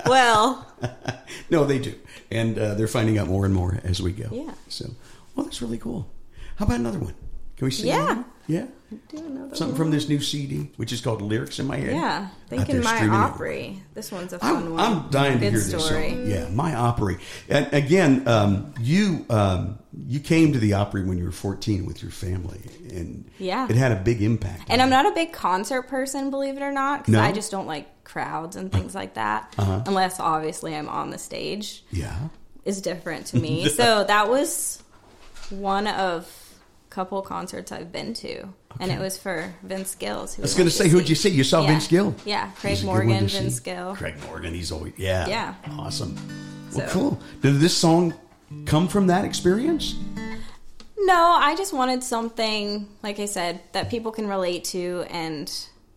[0.08, 0.66] Well,
[1.52, 1.94] No, they do,
[2.32, 4.28] and uh, they're finding out more and more as we go.
[4.32, 4.54] Yeah.
[4.70, 4.90] So,
[5.36, 6.10] well, that's really cool.
[6.56, 7.14] How about another one?
[7.58, 7.88] Can we see?
[7.88, 8.06] Yeah.
[8.06, 8.26] one?
[8.48, 8.66] Yeah.
[9.54, 13.06] Something from this new CD, which is called "Lyrics in My Head." Yeah, thinking my
[13.10, 13.82] Opry.
[13.94, 14.80] This one's a fun I'm, one.
[14.80, 16.14] I'm dying to hear story.
[16.14, 16.50] this song.
[16.50, 17.18] Yeah, my Opry.
[17.50, 22.02] And again, um, you um, you came to the Opry when you were 14 with
[22.02, 22.62] your family,
[22.94, 23.68] and Yeah.
[23.70, 24.64] it had a big impact.
[24.70, 24.92] And I'm you.
[24.92, 27.22] not a big concert person, believe it or not, because No?
[27.22, 29.54] I just don't like crowds and things like that.
[29.58, 29.82] Uh-huh.
[29.86, 32.16] Unless obviously I'm on the stage, Yeah.
[32.64, 33.68] is different to me.
[33.70, 34.82] so that was
[35.50, 36.32] one of
[36.98, 38.46] couple concerts I've been to,
[38.80, 40.18] and it was for Vince Gill.
[40.18, 41.30] I was going to say, who'd you see?
[41.30, 41.68] You saw Yeah.
[41.68, 42.16] Vince Gill.
[42.26, 43.38] Yeah, Craig He's a good one Morgan, to see.
[43.38, 43.96] Vince Gill.
[43.96, 45.54] Craig Morgan, he's always yeah, Yeah.
[45.78, 46.16] awesome.
[46.74, 47.20] Well, So- cool.
[47.44, 48.16] Did this song
[48.66, 49.94] come from that experience?
[50.98, 55.54] No, I just wanted something, like I said, that people can relate to, and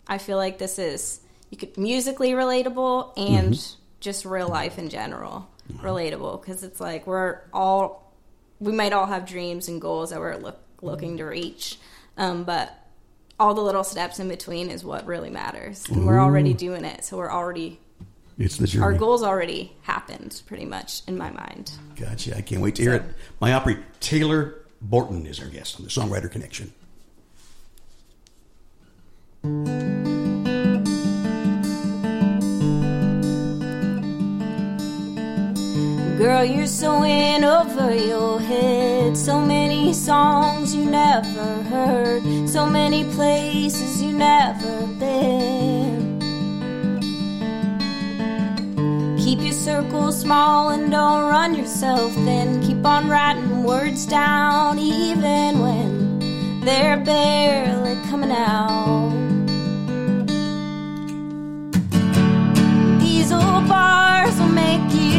[0.07, 3.81] I feel like this is you could musically relatable and mm-hmm.
[4.01, 5.83] just real life in general mm-hmm.
[5.83, 8.13] relatable because it's like we're all
[8.61, 11.79] we might all have dreams and goals that we're look, looking to reach,
[12.17, 12.77] um, but
[13.39, 15.89] all the little steps in between is what really matters.
[15.89, 17.05] And we're already doing it.
[17.05, 17.81] So we're already,
[18.39, 18.85] It's the journey.
[18.85, 21.73] our goals already happened pretty much in my mind.
[21.97, 22.37] Gotcha.
[22.37, 23.03] I can't wait to hear it.
[23.41, 26.73] My Opry, Taylor Borton is our guest on the Songwriter Connection.
[36.21, 39.17] Girl, you're so in over your head.
[39.17, 42.47] So many songs you never heard.
[42.47, 46.21] So many places you never been.
[49.17, 52.61] Keep your circle small and don't run yourself thin.
[52.61, 59.09] Keep on writing words down even when they're barely coming out.
[63.01, 65.10] These old bars will make you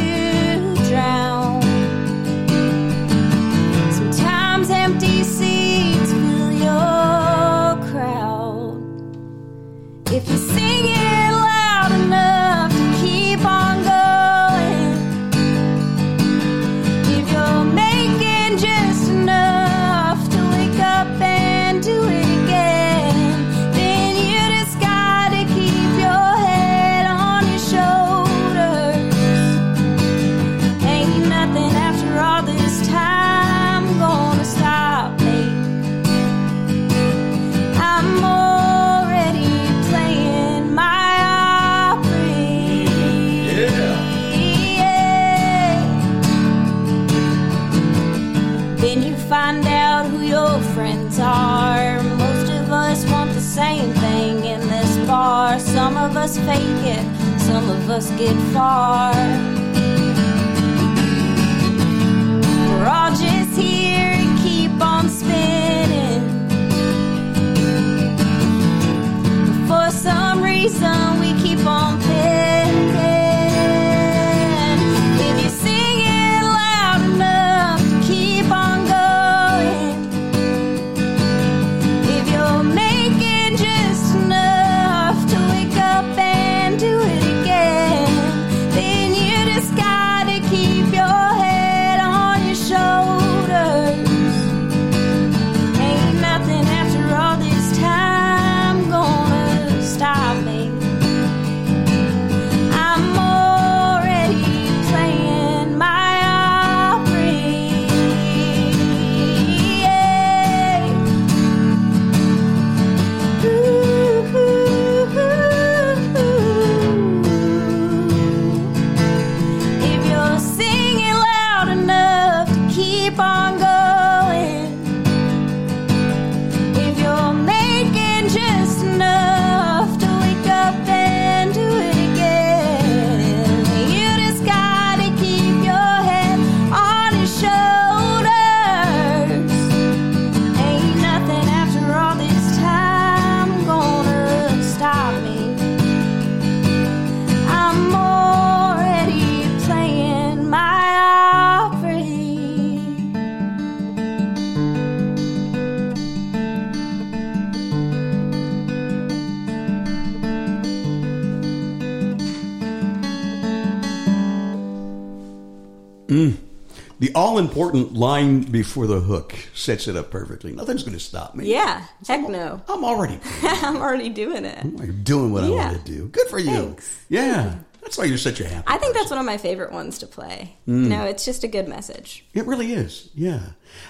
[167.62, 170.52] important line before the hook sets it up perfectly.
[170.52, 171.52] Nothing's going to stop me.
[171.52, 172.62] Yeah, heck no.
[172.68, 174.60] I'm already I'm already doing it.
[174.64, 176.08] I'm doing what I want to do.
[176.08, 176.52] Good for you.
[176.52, 177.06] Thanks.
[177.10, 177.56] Yeah.
[177.82, 180.08] That's why you're such a happy I think that's one of my favorite ones to
[180.08, 180.56] play.
[180.68, 180.88] Mm.
[180.88, 182.24] No, it's just a good message.
[182.34, 183.10] It really is.
[183.16, 183.42] Yeah.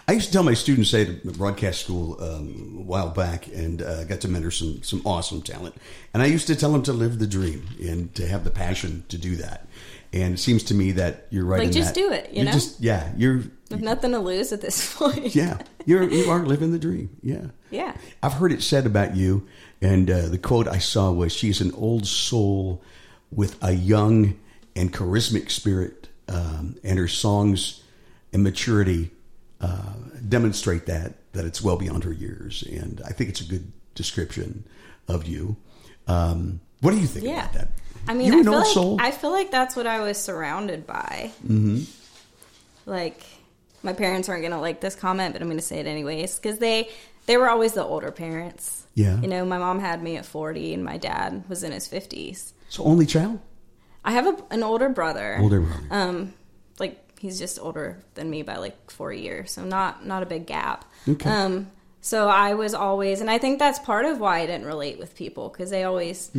[0.07, 3.81] I used to tell my students at the broadcast school um, a while back and
[3.81, 5.75] uh, got to mentor some, some awesome talent.
[6.13, 9.03] And I used to tell them to live the dream and to have the passion
[9.09, 9.67] to do that.
[10.13, 11.59] And it seems to me that you're right.
[11.63, 12.01] Like, just that.
[12.01, 12.51] do it, you You're know?
[12.51, 13.11] Just, yeah.
[13.15, 15.33] You're, With nothing to lose at this point.
[15.33, 15.57] yeah.
[15.85, 17.15] You're, you are living the dream.
[17.23, 17.45] Yeah.
[17.69, 17.95] Yeah.
[18.21, 19.47] I've heard it said about you,
[19.81, 22.83] and uh, the quote I saw was, "She's an old soul
[23.31, 24.37] with a young
[24.75, 27.81] and charismatic spirit, um, and her songs
[28.33, 29.11] and maturity
[29.61, 29.93] uh,
[30.27, 34.65] demonstrate that that it's well beyond her years." And I think it's a good description
[35.07, 35.55] of you.
[36.07, 37.39] Um, what do you think Yeah.
[37.49, 37.67] about that?
[38.07, 38.97] I mean, You're I feel like soul.
[38.99, 41.31] I feel like that's what I was surrounded by.
[41.45, 41.83] Mm-hmm.
[42.85, 43.23] Like,
[43.83, 46.89] my parents aren't gonna like this comment, but I'm gonna say it anyways because they
[47.25, 48.85] they were always the older parents.
[48.93, 49.21] Yeah.
[49.21, 52.51] you know, my mom had me at 40, and my dad was in his 50s.
[52.67, 53.39] so only child,
[54.03, 55.37] I have a, an older brother.
[55.39, 55.87] older brother.
[55.89, 56.33] Um,
[56.79, 60.45] like he's just older than me by like four years, so not not a big
[60.47, 60.85] gap.
[61.07, 61.29] Okay.
[61.29, 61.67] Um,
[62.01, 65.15] so I was always, and I think that's part of why I didn't relate with
[65.15, 66.31] people because they always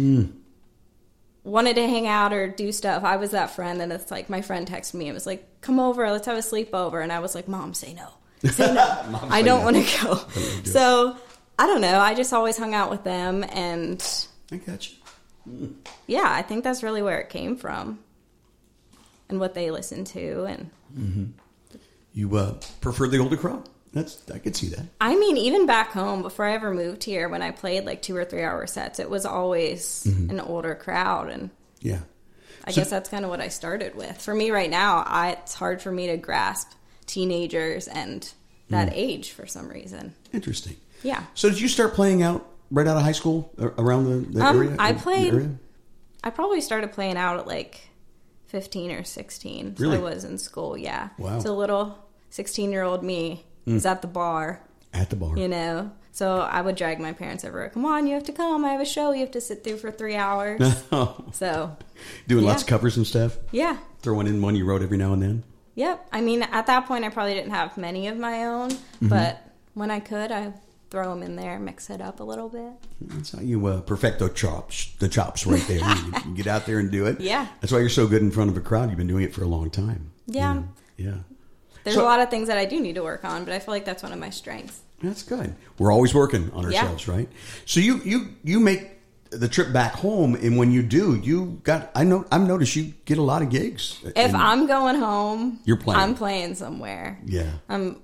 [1.44, 3.04] wanted to hang out or do stuff.
[3.04, 5.80] I was that friend, and it's like my friend texted me and was like, "Come
[5.80, 8.08] over, let's have a sleepover," and I was like, "Mom, say no,
[8.50, 10.20] say no, I don't want to go."
[10.64, 11.16] So
[11.58, 11.98] I don't know.
[11.98, 14.02] I just always hung out with them, and
[14.50, 15.76] I got you.
[16.06, 17.98] yeah, I think that's really where it came from,
[19.28, 20.70] and what they listened to, and
[22.14, 23.68] You uh, prefer the older crowd?
[23.92, 24.86] That's I could see that.
[25.00, 28.16] I mean, even back home, before I ever moved here, when I played like two
[28.16, 31.28] or three hour sets, it was always an older crowd.
[31.28, 32.00] And Yeah.
[32.64, 34.16] I So- guess that's kind of what I started with.
[34.20, 36.70] For me right now, I, it's hard for me to grasp
[37.06, 38.32] teenagers and
[38.70, 40.14] that age for some reason.
[40.32, 40.76] Interesting.
[41.02, 41.24] Yeah.
[41.34, 44.46] So did you start playing out right out of high school a- around the, the
[44.46, 44.76] Um, area?
[44.78, 45.50] I played- area?
[46.24, 47.80] I probably started playing out at like
[48.46, 49.76] 15 or 16.
[49.76, 49.96] So Really?
[49.98, 51.10] I was in school, yeah.
[51.18, 51.40] Wow.
[51.40, 51.98] So little
[52.30, 52.84] 16 year
[53.66, 54.60] me was at the bar.
[54.92, 55.36] at the bar.
[55.38, 55.90] you know.
[56.14, 57.66] So I would drag my parents over.
[57.70, 58.64] Come on, you have to come.
[58.66, 60.60] I have a show you have to sit through for three hours.
[61.32, 61.76] so
[62.28, 63.36] Doing lots of covers and stuff.
[63.50, 65.44] yeah, Throwing in one you wrote every now and then.
[65.74, 66.06] yep.
[66.12, 69.08] I mean, at that point, I probably didn't have many of my own, Mm-hmm.
[69.08, 69.42] but
[69.74, 70.52] when I could, I
[70.90, 72.72] throw them in there, mix it up a little bit.
[73.00, 74.92] That's how you uh, perfect the chops.
[74.98, 75.78] The chops right there.
[75.78, 77.20] you, you get out there and do it.
[77.20, 77.46] Yeah.
[77.62, 78.90] That's why you're so good in front of a crowd.
[78.90, 80.12] You've been doing it for a long time.
[80.26, 80.52] you Yeah.
[80.52, 80.68] know?
[80.98, 81.14] Yeah.
[81.84, 83.58] There's So- a lot of things that I do need to work on, but I
[83.58, 84.80] feel like that's one of my strengths.
[85.02, 85.54] That's good.
[85.78, 86.82] We're always working on Yeah.
[86.82, 87.28] ourselves, right?
[87.66, 88.88] So you you you make
[89.30, 92.92] the trip back home, and when you do, you got I know I've noticed you
[93.04, 93.98] get a lot of gigs.
[94.14, 96.00] If I'm going home, You're playing.
[96.00, 97.18] I'm playing somewhere.
[97.26, 97.96] yeah, Um,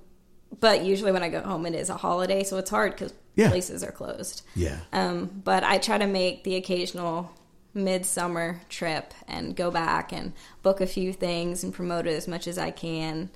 [0.59, 3.49] but usually when I go home, it is a holiday, so it's hard because Yeah.
[3.49, 4.41] places are closed.
[4.55, 7.29] yeah, Um, but I try to make the occasional
[7.73, 12.47] midsummer trip and go back and book a few things and promote it as much
[12.47, 13.29] as I can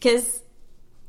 [0.00, 0.42] because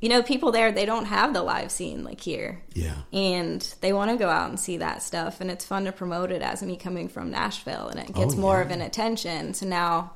[0.01, 2.95] you know people there they don't have the live scene like here yeah.
[3.13, 6.31] and they want to go out and see that stuff and it's fun to promote
[6.31, 8.65] it as me coming from Nashville and it oh, gets Oh, more yeah.
[8.65, 10.13] of an attention so now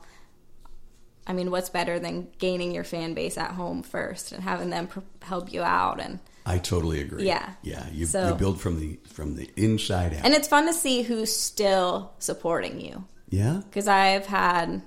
[1.27, 4.87] I mean what's better than gaining your fan base at home first and having them
[4.87, 7.25] pr- help you out and I totally agree.
[7.25, 7.53] Yeah.
[7.63, 7.87] yeah.
[7.91, 10.23] You, So- you build from the from the inside out.
[10.23, 14.83] and it's fun to see who's still supporting you yeah, because I've had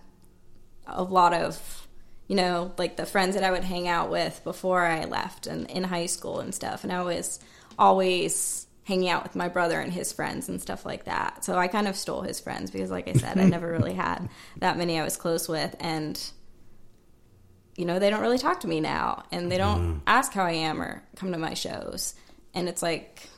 [0.87, 1.88] a lot of,
[2.29, 5.69] you know, like the friends that I would hang out with before I left and
[5.71, 6.85] in high school and stuff.
[6.85, 7.41] And I was
[7.79, 11.45] always hanging out with my brother and his friends and stuff like that.
[11.45, 14.29] So I kind of stole his friends because, like I said, I never really had
[14.59, 15.75] that many I was close with.
[15.81, 16.23] And,
[17.77, 20.01] you know, they don't really talk to me now and they don't mm.
[20.07, 22.15] ask how I am or come to my shows.
[22.55, 23.29] And it's like,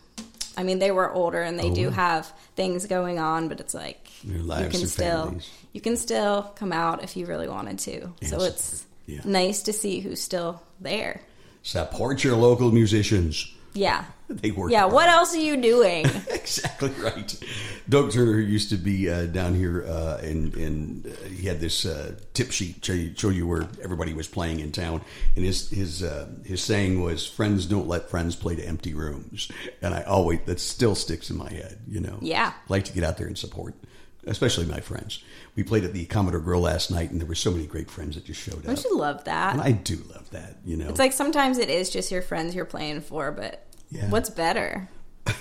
[0.57, 1.95] I mean, they were older and they oh, do wow.
[1.95, 5.51] have things going on, but it's like you can still families.
[5.73, 8.13] you can still come out if you really wanted to.
[8.27, 9.21] so it's Yeah.
[9.25, 11.23] nice to see who's still there.
[11.63, 13.53] support your local musicians.
[13.73, 14.05] Yeah.
[14.29, 14.71] They work.
[14.71, 14.93] Yeah, hard.
[14.93, 16.07] what else are you doing?
[16.31, 17.37] exactly right.
[17.89, 21.85] Doug Turner used to be uh, down here, uh, and and uh, he had this
[21.85, 25.01] uh, tip sheet show you, show you where everybody was playing in town,
[25.35, 29.51] and his his uh, his saying was, "Friends don't let friends play to empty rooms,"
[29.83, 31.79] and I always that still sticks in my head.
[31.89, 32.53] You know, Yeah.
[32.69, 33.75] like to get out there and support,
[34.27, 35.23] especially my friends.
[35.57, 38.15] We played at the Commodore Grill last night, and there were so many great friends
[38.15, 38.65] that just showed up.
[38.65, 39.53] Don't you love that?
[39.55, 40.57] and I do love that.
[40.65, 44.09] You know, it's like sometimes it is just your friends you're playing for, but Yeah.
[44.11, 44.89] what's better?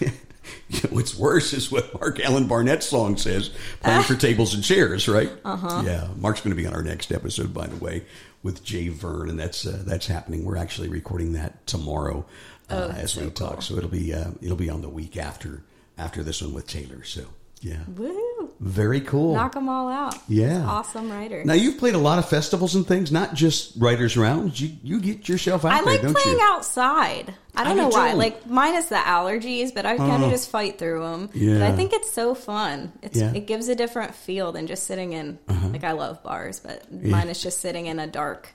[0.89, 3.51] What's worse is what Mark Allen Barnett's song says,
[3.81, 5.29] playing for tables and chairs, right?
[5.45, 5.83] Uh-huh.
[5.85, 8.03] Yeah, Mark's going to be on our next episode, by the way,
[8.41, 10.45] with Jay Vern, and that's uh, that's happening.
[10.45, 12.25] We're actually recording that tomorrow
[12.69, 15.63] uh, as we talk, so it'll be uh, it'll be on the week after
[15.97, 17.03] after this one with Taylor.
[17.03, 17.25] So
[17.61, 18.28] yeah, Woo!
[18.61, 19.35] Very cool.
[19.35, 20.15] Knock them all out.
[20.27, 20.65] Yeah.
[20.65, 21.43] Awesome writer.
[21.45, 24.59] Now you've played a lot of festivals and things, not just writers' rounds.
[24.59, 26.43] You you get yourself out I there, like don't playing you?
[26.45, 27.33] outside.
[27.55, 28.11] I don't I do know why.
[28.11, 28.17] too.
[28.17, 31.27] Like minus the allergies, but I kind of just fight through them.
[31.27, 31.67] But Yeah.
[31.67, 32.91] I think it's so fun.
[33.01, 33.27] It's Yeah.
[33.27, 33.37] Uh-huh.
[33.37, 35.39] it gives a different feel than just sitting in.
[35.71, 38.49] Like I love bars, but mine is just sitting in a dark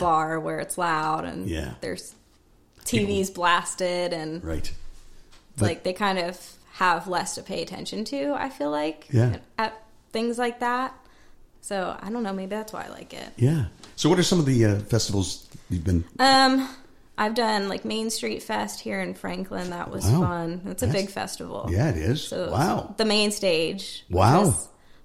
[0.00, 1.74] bar where it's loud and Yeah.
[1.80, 2.14] there's
[2.84, 4.70] TVs blasted and Right.
[5.52, 6.40] it's like they kind of
[6.78, 8.32] have less to pay attention to.
[8.34, 9.38] I feel like Yeah.
[9.58, 9.80] at
[10.12, 10.94] things like that.
[11.60, 12.32] So I don't know.
[12.32, 13.28] Maybe that's why I like it.
[13.36, 13.64] Yeah.
[13.96, 16.04] So, what are some of the uh, festivals you've been?
[16.20, 16.68] Um,
[17.18, 19.70] I've done like Main Street Fest here in Franklin.
[19.70, 20.20] That was Wow.
[20.20, 20.60] fun.
[20.66, 21.66] It's a That's- big festival.
[21.68, 22.22] Yeah, it is.
[22.28, 22.94] So wow.
[22.96, 24.04] The main stage.
[24.08, 24.54] Wow.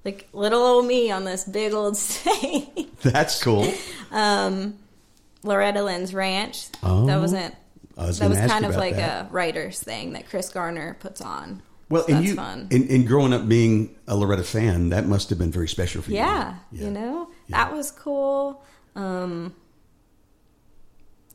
[0.06, 2.68] Like little old me on this big old stage.
[3.02, 3.74] That's cool.
[4.12, 4.76] um
[5.44, 6.68] Loretta Lynn's Ranch.
[6.84, 7.08] Oh.
[7.08, 7.56] that wasn't.
[7.98, 9.28] I was that was kind of like that.
[9.28, 11.62] a writer's thing that Chris Garner puts on.
[11.90, 12.68] Well, So and that's you, fun.
[12.72, 16.10] in, in growing up being a Loretta fan, that must have been very special for
[16.12, 16.18] you.
[16.18, 16.86] yeah, you.
[16.86, 17.66] you know Yeah.
[17.66, 18.64] that was cool.
[18.96, 19.54] Um,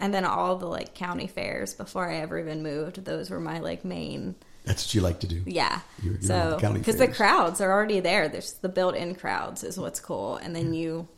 [0.01, 3.05] and then all the like county fairs before I ever even moved.
[3.05, 4.35] Those were my like main.
[4.65, 5.43] That's what you like to do.
[5.47, 5.81] Yeah.
[6.03, 7.17] You're- you're so because the fairs.
[7.17, 8.29] crowds are already there.
[8.29, 11.09] There's the built-in crowds is what's cool, and then you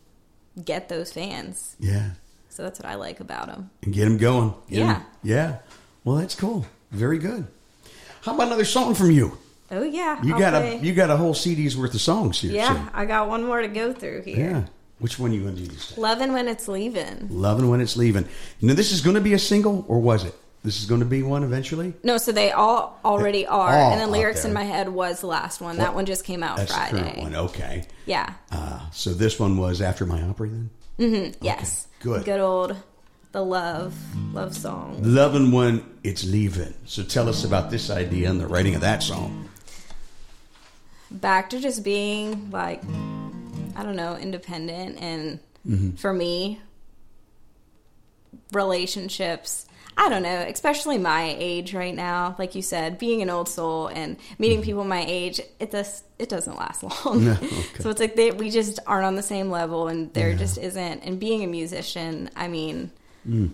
[0.64, 1.76] get those fans.
[1.78, 2.10] Yeah.
[2.60, 3.70] So that's what I like about them.
[3.82, 4.50] And get them going.
[4.68, 5.02] Get Yeah.
[5.22, 5.56] yeah.
[6.04, 6.66] Well, that's cool.
[6.90, 7.46] Very good.
[8.20, 9.38] How about another song from you?
[9.70, 12.38] Oh yeah, You I'll got play- a you got a whole CD's worth of songs
[12.40, 12.52] here.
[12.52, 12.74] yeah.
[12.74, 14.36] so- I got one more to go through here.
[14.50, 14.62] yeah.
[14.98, 15.96] Which one you going to do use?
[15.96, 17.28] Loving when it's leaving.
[17.30, 18.28] Loving when it's leaving.
[18.60, 20.34] Now, this is going to be a single, or was it?
[20.62, 21.94] This is going to be one eventually.
[22.04, 25.26] No, so they all already are, all and the lyrics in my head was the
[25.28, 25.78] last one.
[25.78, 27.00] That one just came out That's the Friday.
[27.00, 27.34] current one.
[27.34, 27.86] Okay.
[28.04, 28.34] Yeah.
[28.52, 30.68] Uh, so this one was after my Opry then.
[30.98, 31.86] Yes.
[32.00, 32.24] good.
[32.24, 32.76] Good old
[33.32, 33.94] the love
[34.34, 34.98] love song.
[35.02, 36.74] Loving when it's leaving.
[36.84, 39.48] So tell us about this idea and the writing of that song.
[41.10, 42.82] Back to just being like
[43.76, 45.96] I don't know, independent and Mm-hmm.
[45.96, 46.58] for me
[48.52, 49.66] relationships
[50.02, 52.34] I don't know, especially my age right now.
[52.38, 56.30] Like you said, being an old soul and meeting people my age, it does it
[56.30, 56.92] doesn't last long.
[56.92, 57.24] Mm-hmm.
[57.26, 57.82] No, okay.
[57.82, 60.36] So it's like they, we just aren't on the same level, and there Yeah.
[60.36, 61.00] just isn't.
[61.04, 62.90] And being a musician, I mean,
[63.28, 63.50] Mm.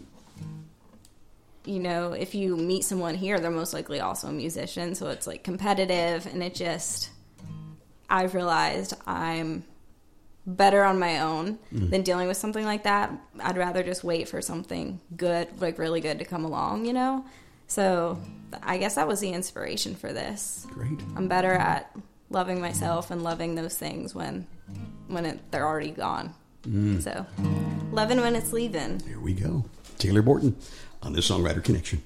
[1.64, 4.94] you know, if you meet someone here, they're most likely also a musician.
[4.94, 7.10] So it's like competitive, and it just,
[8.08, 9.64] I've realized I'm
[10.46, 11.90] better on my own Mm.
[11.90, 13.10] than dealing with something like that.
[13.42, 17.24] I'd rather just wait for something good, like really good, to come along, you know?
[17.66, 18.20] So
[18.62, 20.66] I guess that was the inspiration for this.
[20.70, 21.00] Great.
[21.16, 21.90] I'm better at
[22.30, 24.46] loving myself and loving those things when
[25.08, 26.34] when it, they're already gone.
[27.00, 27.24] So,
[27.92, 28.98] loving when it's leaving.
[29.06, 29.64] Here we go.
[29.98, 30.56] Taylor Borton
[31.00, 32.02] on this Songwriter Connection.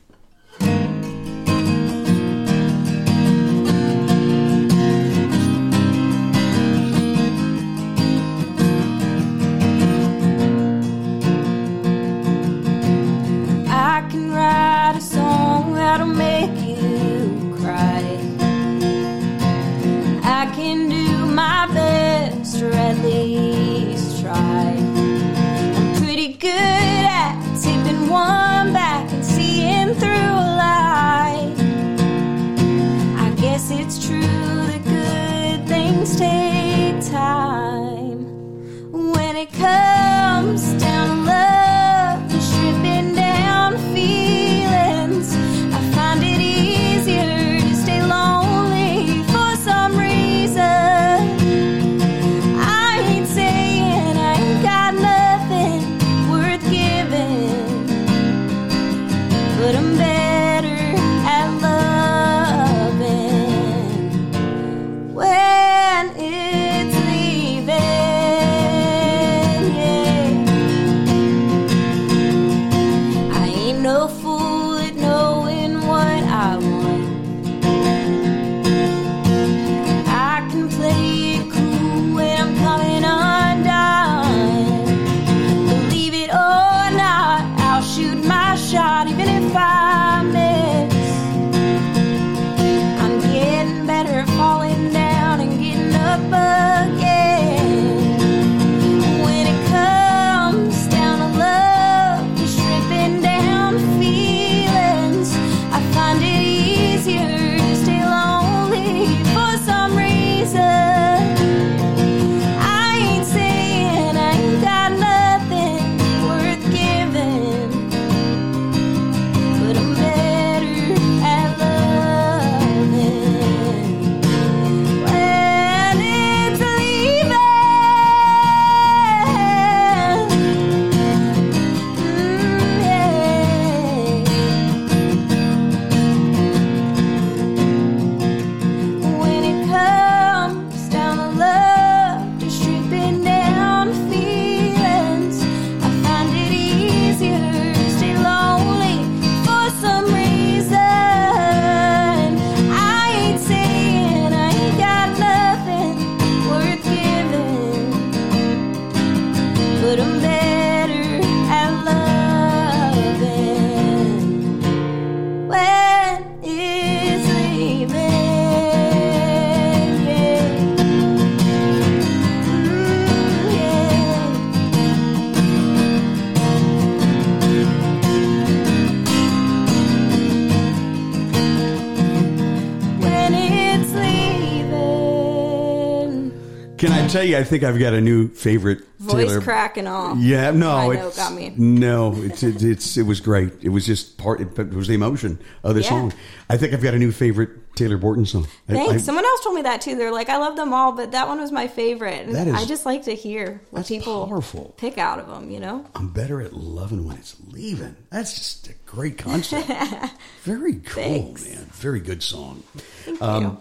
[187.11, 188.83] Tell you, I think I've got a new favorite.
[188.99, 189.41] Voice Taylor.
[189.41, 190.17] crack and all.
[190.19, 191.55] Yeah, no, I know, it's- got me.
[191.57, 193.53] No, it's, it, it's it was great.
[193.63, 194.41] It was just part.
[194.43, 195.89] It, it was the emotion of the Yeah.
[195.89, 196.13] song.
[196.51, 198.47] I think I've got a new favorite Taylor Borton song.
[198.69, 198.93] Thanks.
[198.93, 199.97] I- Someone else told me that too.
[199.97, 202.27] They're like, I love them all, but that one was my favorite.
[202.27, 204.75] And That is- I just like to hear what people powerful.
[204.77, 205.87] pick out of them, you know?
[205.95, 207.97] I'm better at loving when it's leaving.
[208.11, 209.67] That's just a great concept.
[210.43, 211.49] Very cool, Thanks.
[211.49, 211.65] man.
[211.73, 212.63] Very good song.
[213.05, 213.59] Thank Um, you.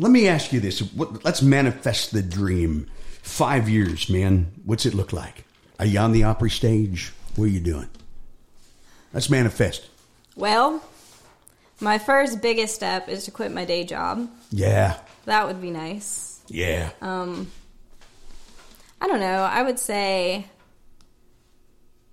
[0.00, 0.80] Let me ask you this.
[0.80, 2.86] What, let's manifest the dream.
[3.20, 4.50] Five years, man.
[4.64, 5.44] What's it look like?
[5.78, 7.12] Are you on the Opry stage?
[7.36, 7.88] What are you doing?
[9.12, 9.90] Let's manifest.
[10.36, 10.82] Well,
[11.80, 14.30] my first biggest step is to quit my day job.
[14.50, 14.96] Yeah.
[15.26, 16.40] That would be nice.
[16.48, 16.92] Yeah.
[17.02, 17.50] Um,
[19.02, 19.42] I don't know.
[19.42, 20.46] I would say,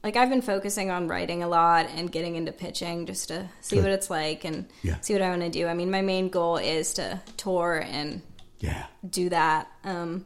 [0.03, 3.77] like, I've been focusing on writing a lot and getting into pitching just to see
[3.77, 3.83] Good.
[3.83, 4.99] what it's like and Yeah.
[5.01, 5.67] see what I want to do.
[5.67, 8.21] I mean, my main goal is to tour and
[8.59, 8.85] yeah.
[9.09, 9.67] do that.
[9.83, 10.25] Um,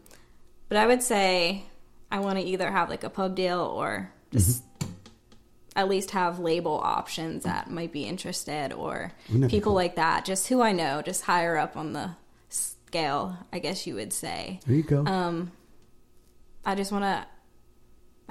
[0.69, 1.63] but I would say
[2.11, 4.91] I want to either have like a pub deal or just Mm-hmm.
[5.75, 9.13] at least have label options that might be interested or
[9.47, 9.73] people cool?
[9.73, 10.25] like that.
[10.25, 12.11] Just who I know, just higher up on the
[12.49, 14.59] scale, I guess you would say.
[14.67, 15.05] There you go.
[15.05, 15.51] Um,
[16.65, 17.25] I just want to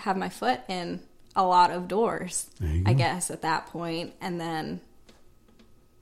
[0.03, 1.01] have my foot in
[1.37, 2.95] a lot of doors, I go.
[2.95, 4.81] guess, at that point, and then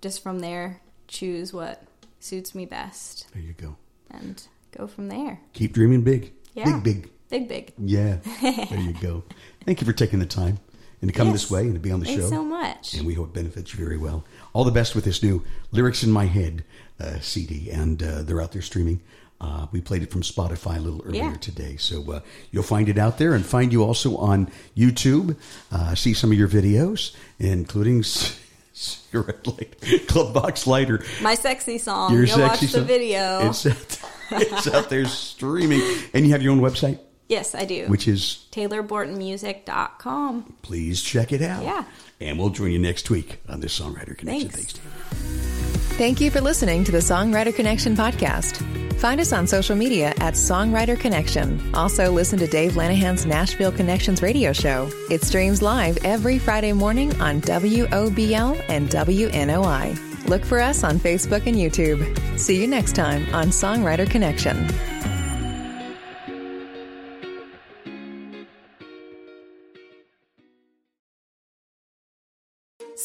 [0.01, 1.83] just from there choose what
[2.20, 3.76] suits me best there you go.
[4.11, 4.43] and
[4.76, 5.41] go from there.
[5.53, 6.33] Keep dreaming big.
[6.55, 6.64] Yeah.
[6.81, 7.11] Big, big.
[7.31, 7.72] Big, big.
[7.79, 8.16] Yeah.
[8.43, 9.22] there you go.
[9.64, 10.59] Thank you for taking the time
[11.01, 11.35] and to come Yes.
[11.43, 12.29] this way and to be on the Thanks show.
[12.31, 12.95] so much.
[12.95, 14.24] and we hope it benefits you very well.
[14.53, 16.64] All the best with this new Lyrics in My Head
[16.99, 19.01] uh, CD, and uh, they're out there streaming.
[19.41, 21.34] Uh, we played it from Spotify a little earlier Yeah.
[21.36, 22.18] today, so uh,
[22.51, 25.36] you'll find it out there and find you also on YouTube.
[25.70, 28.03] Uh, see some of your videos, including
[28.72, 29.76] cigarette light,
[30.09, 31.05] Glove Box Lighter.
[31.22, 32.12] My sexy song.
[32.14, 33.49] Your Go sexy watch the video.
[33.49, 34.01] It's out,
[34.32, 35.82] it's out there streaming,
[36.14, 37.86] and you have your own website, yes, I do.
[37.86, 40.55] which is TaylorBortonMusic.com.
[40.62, 41.62] please check it out.
[41.62, 41.84] Yeah.
[42.20, 44.49] and we'll join you next week on this Songwriter Connection.
[44.49, 44.70] Thanks.
[44.70, 45.68] Steve.
[45.97, 48.64] Thank you for listening to the Songwriter Connection podcast.
[49.01, 51.61] Find us on social media at Songwriter Connection.
[51.74, 54.91] Also, listen to Dave Linehan's Nashville Connections radio show.
[55.11, 60.28] It streams live every Friday morning on WOBL and WNOI.
[60.28, 62.39] Look for us on Facebook and YouTube.
[62.39, 64.66] See you next time on Songwriter Connection.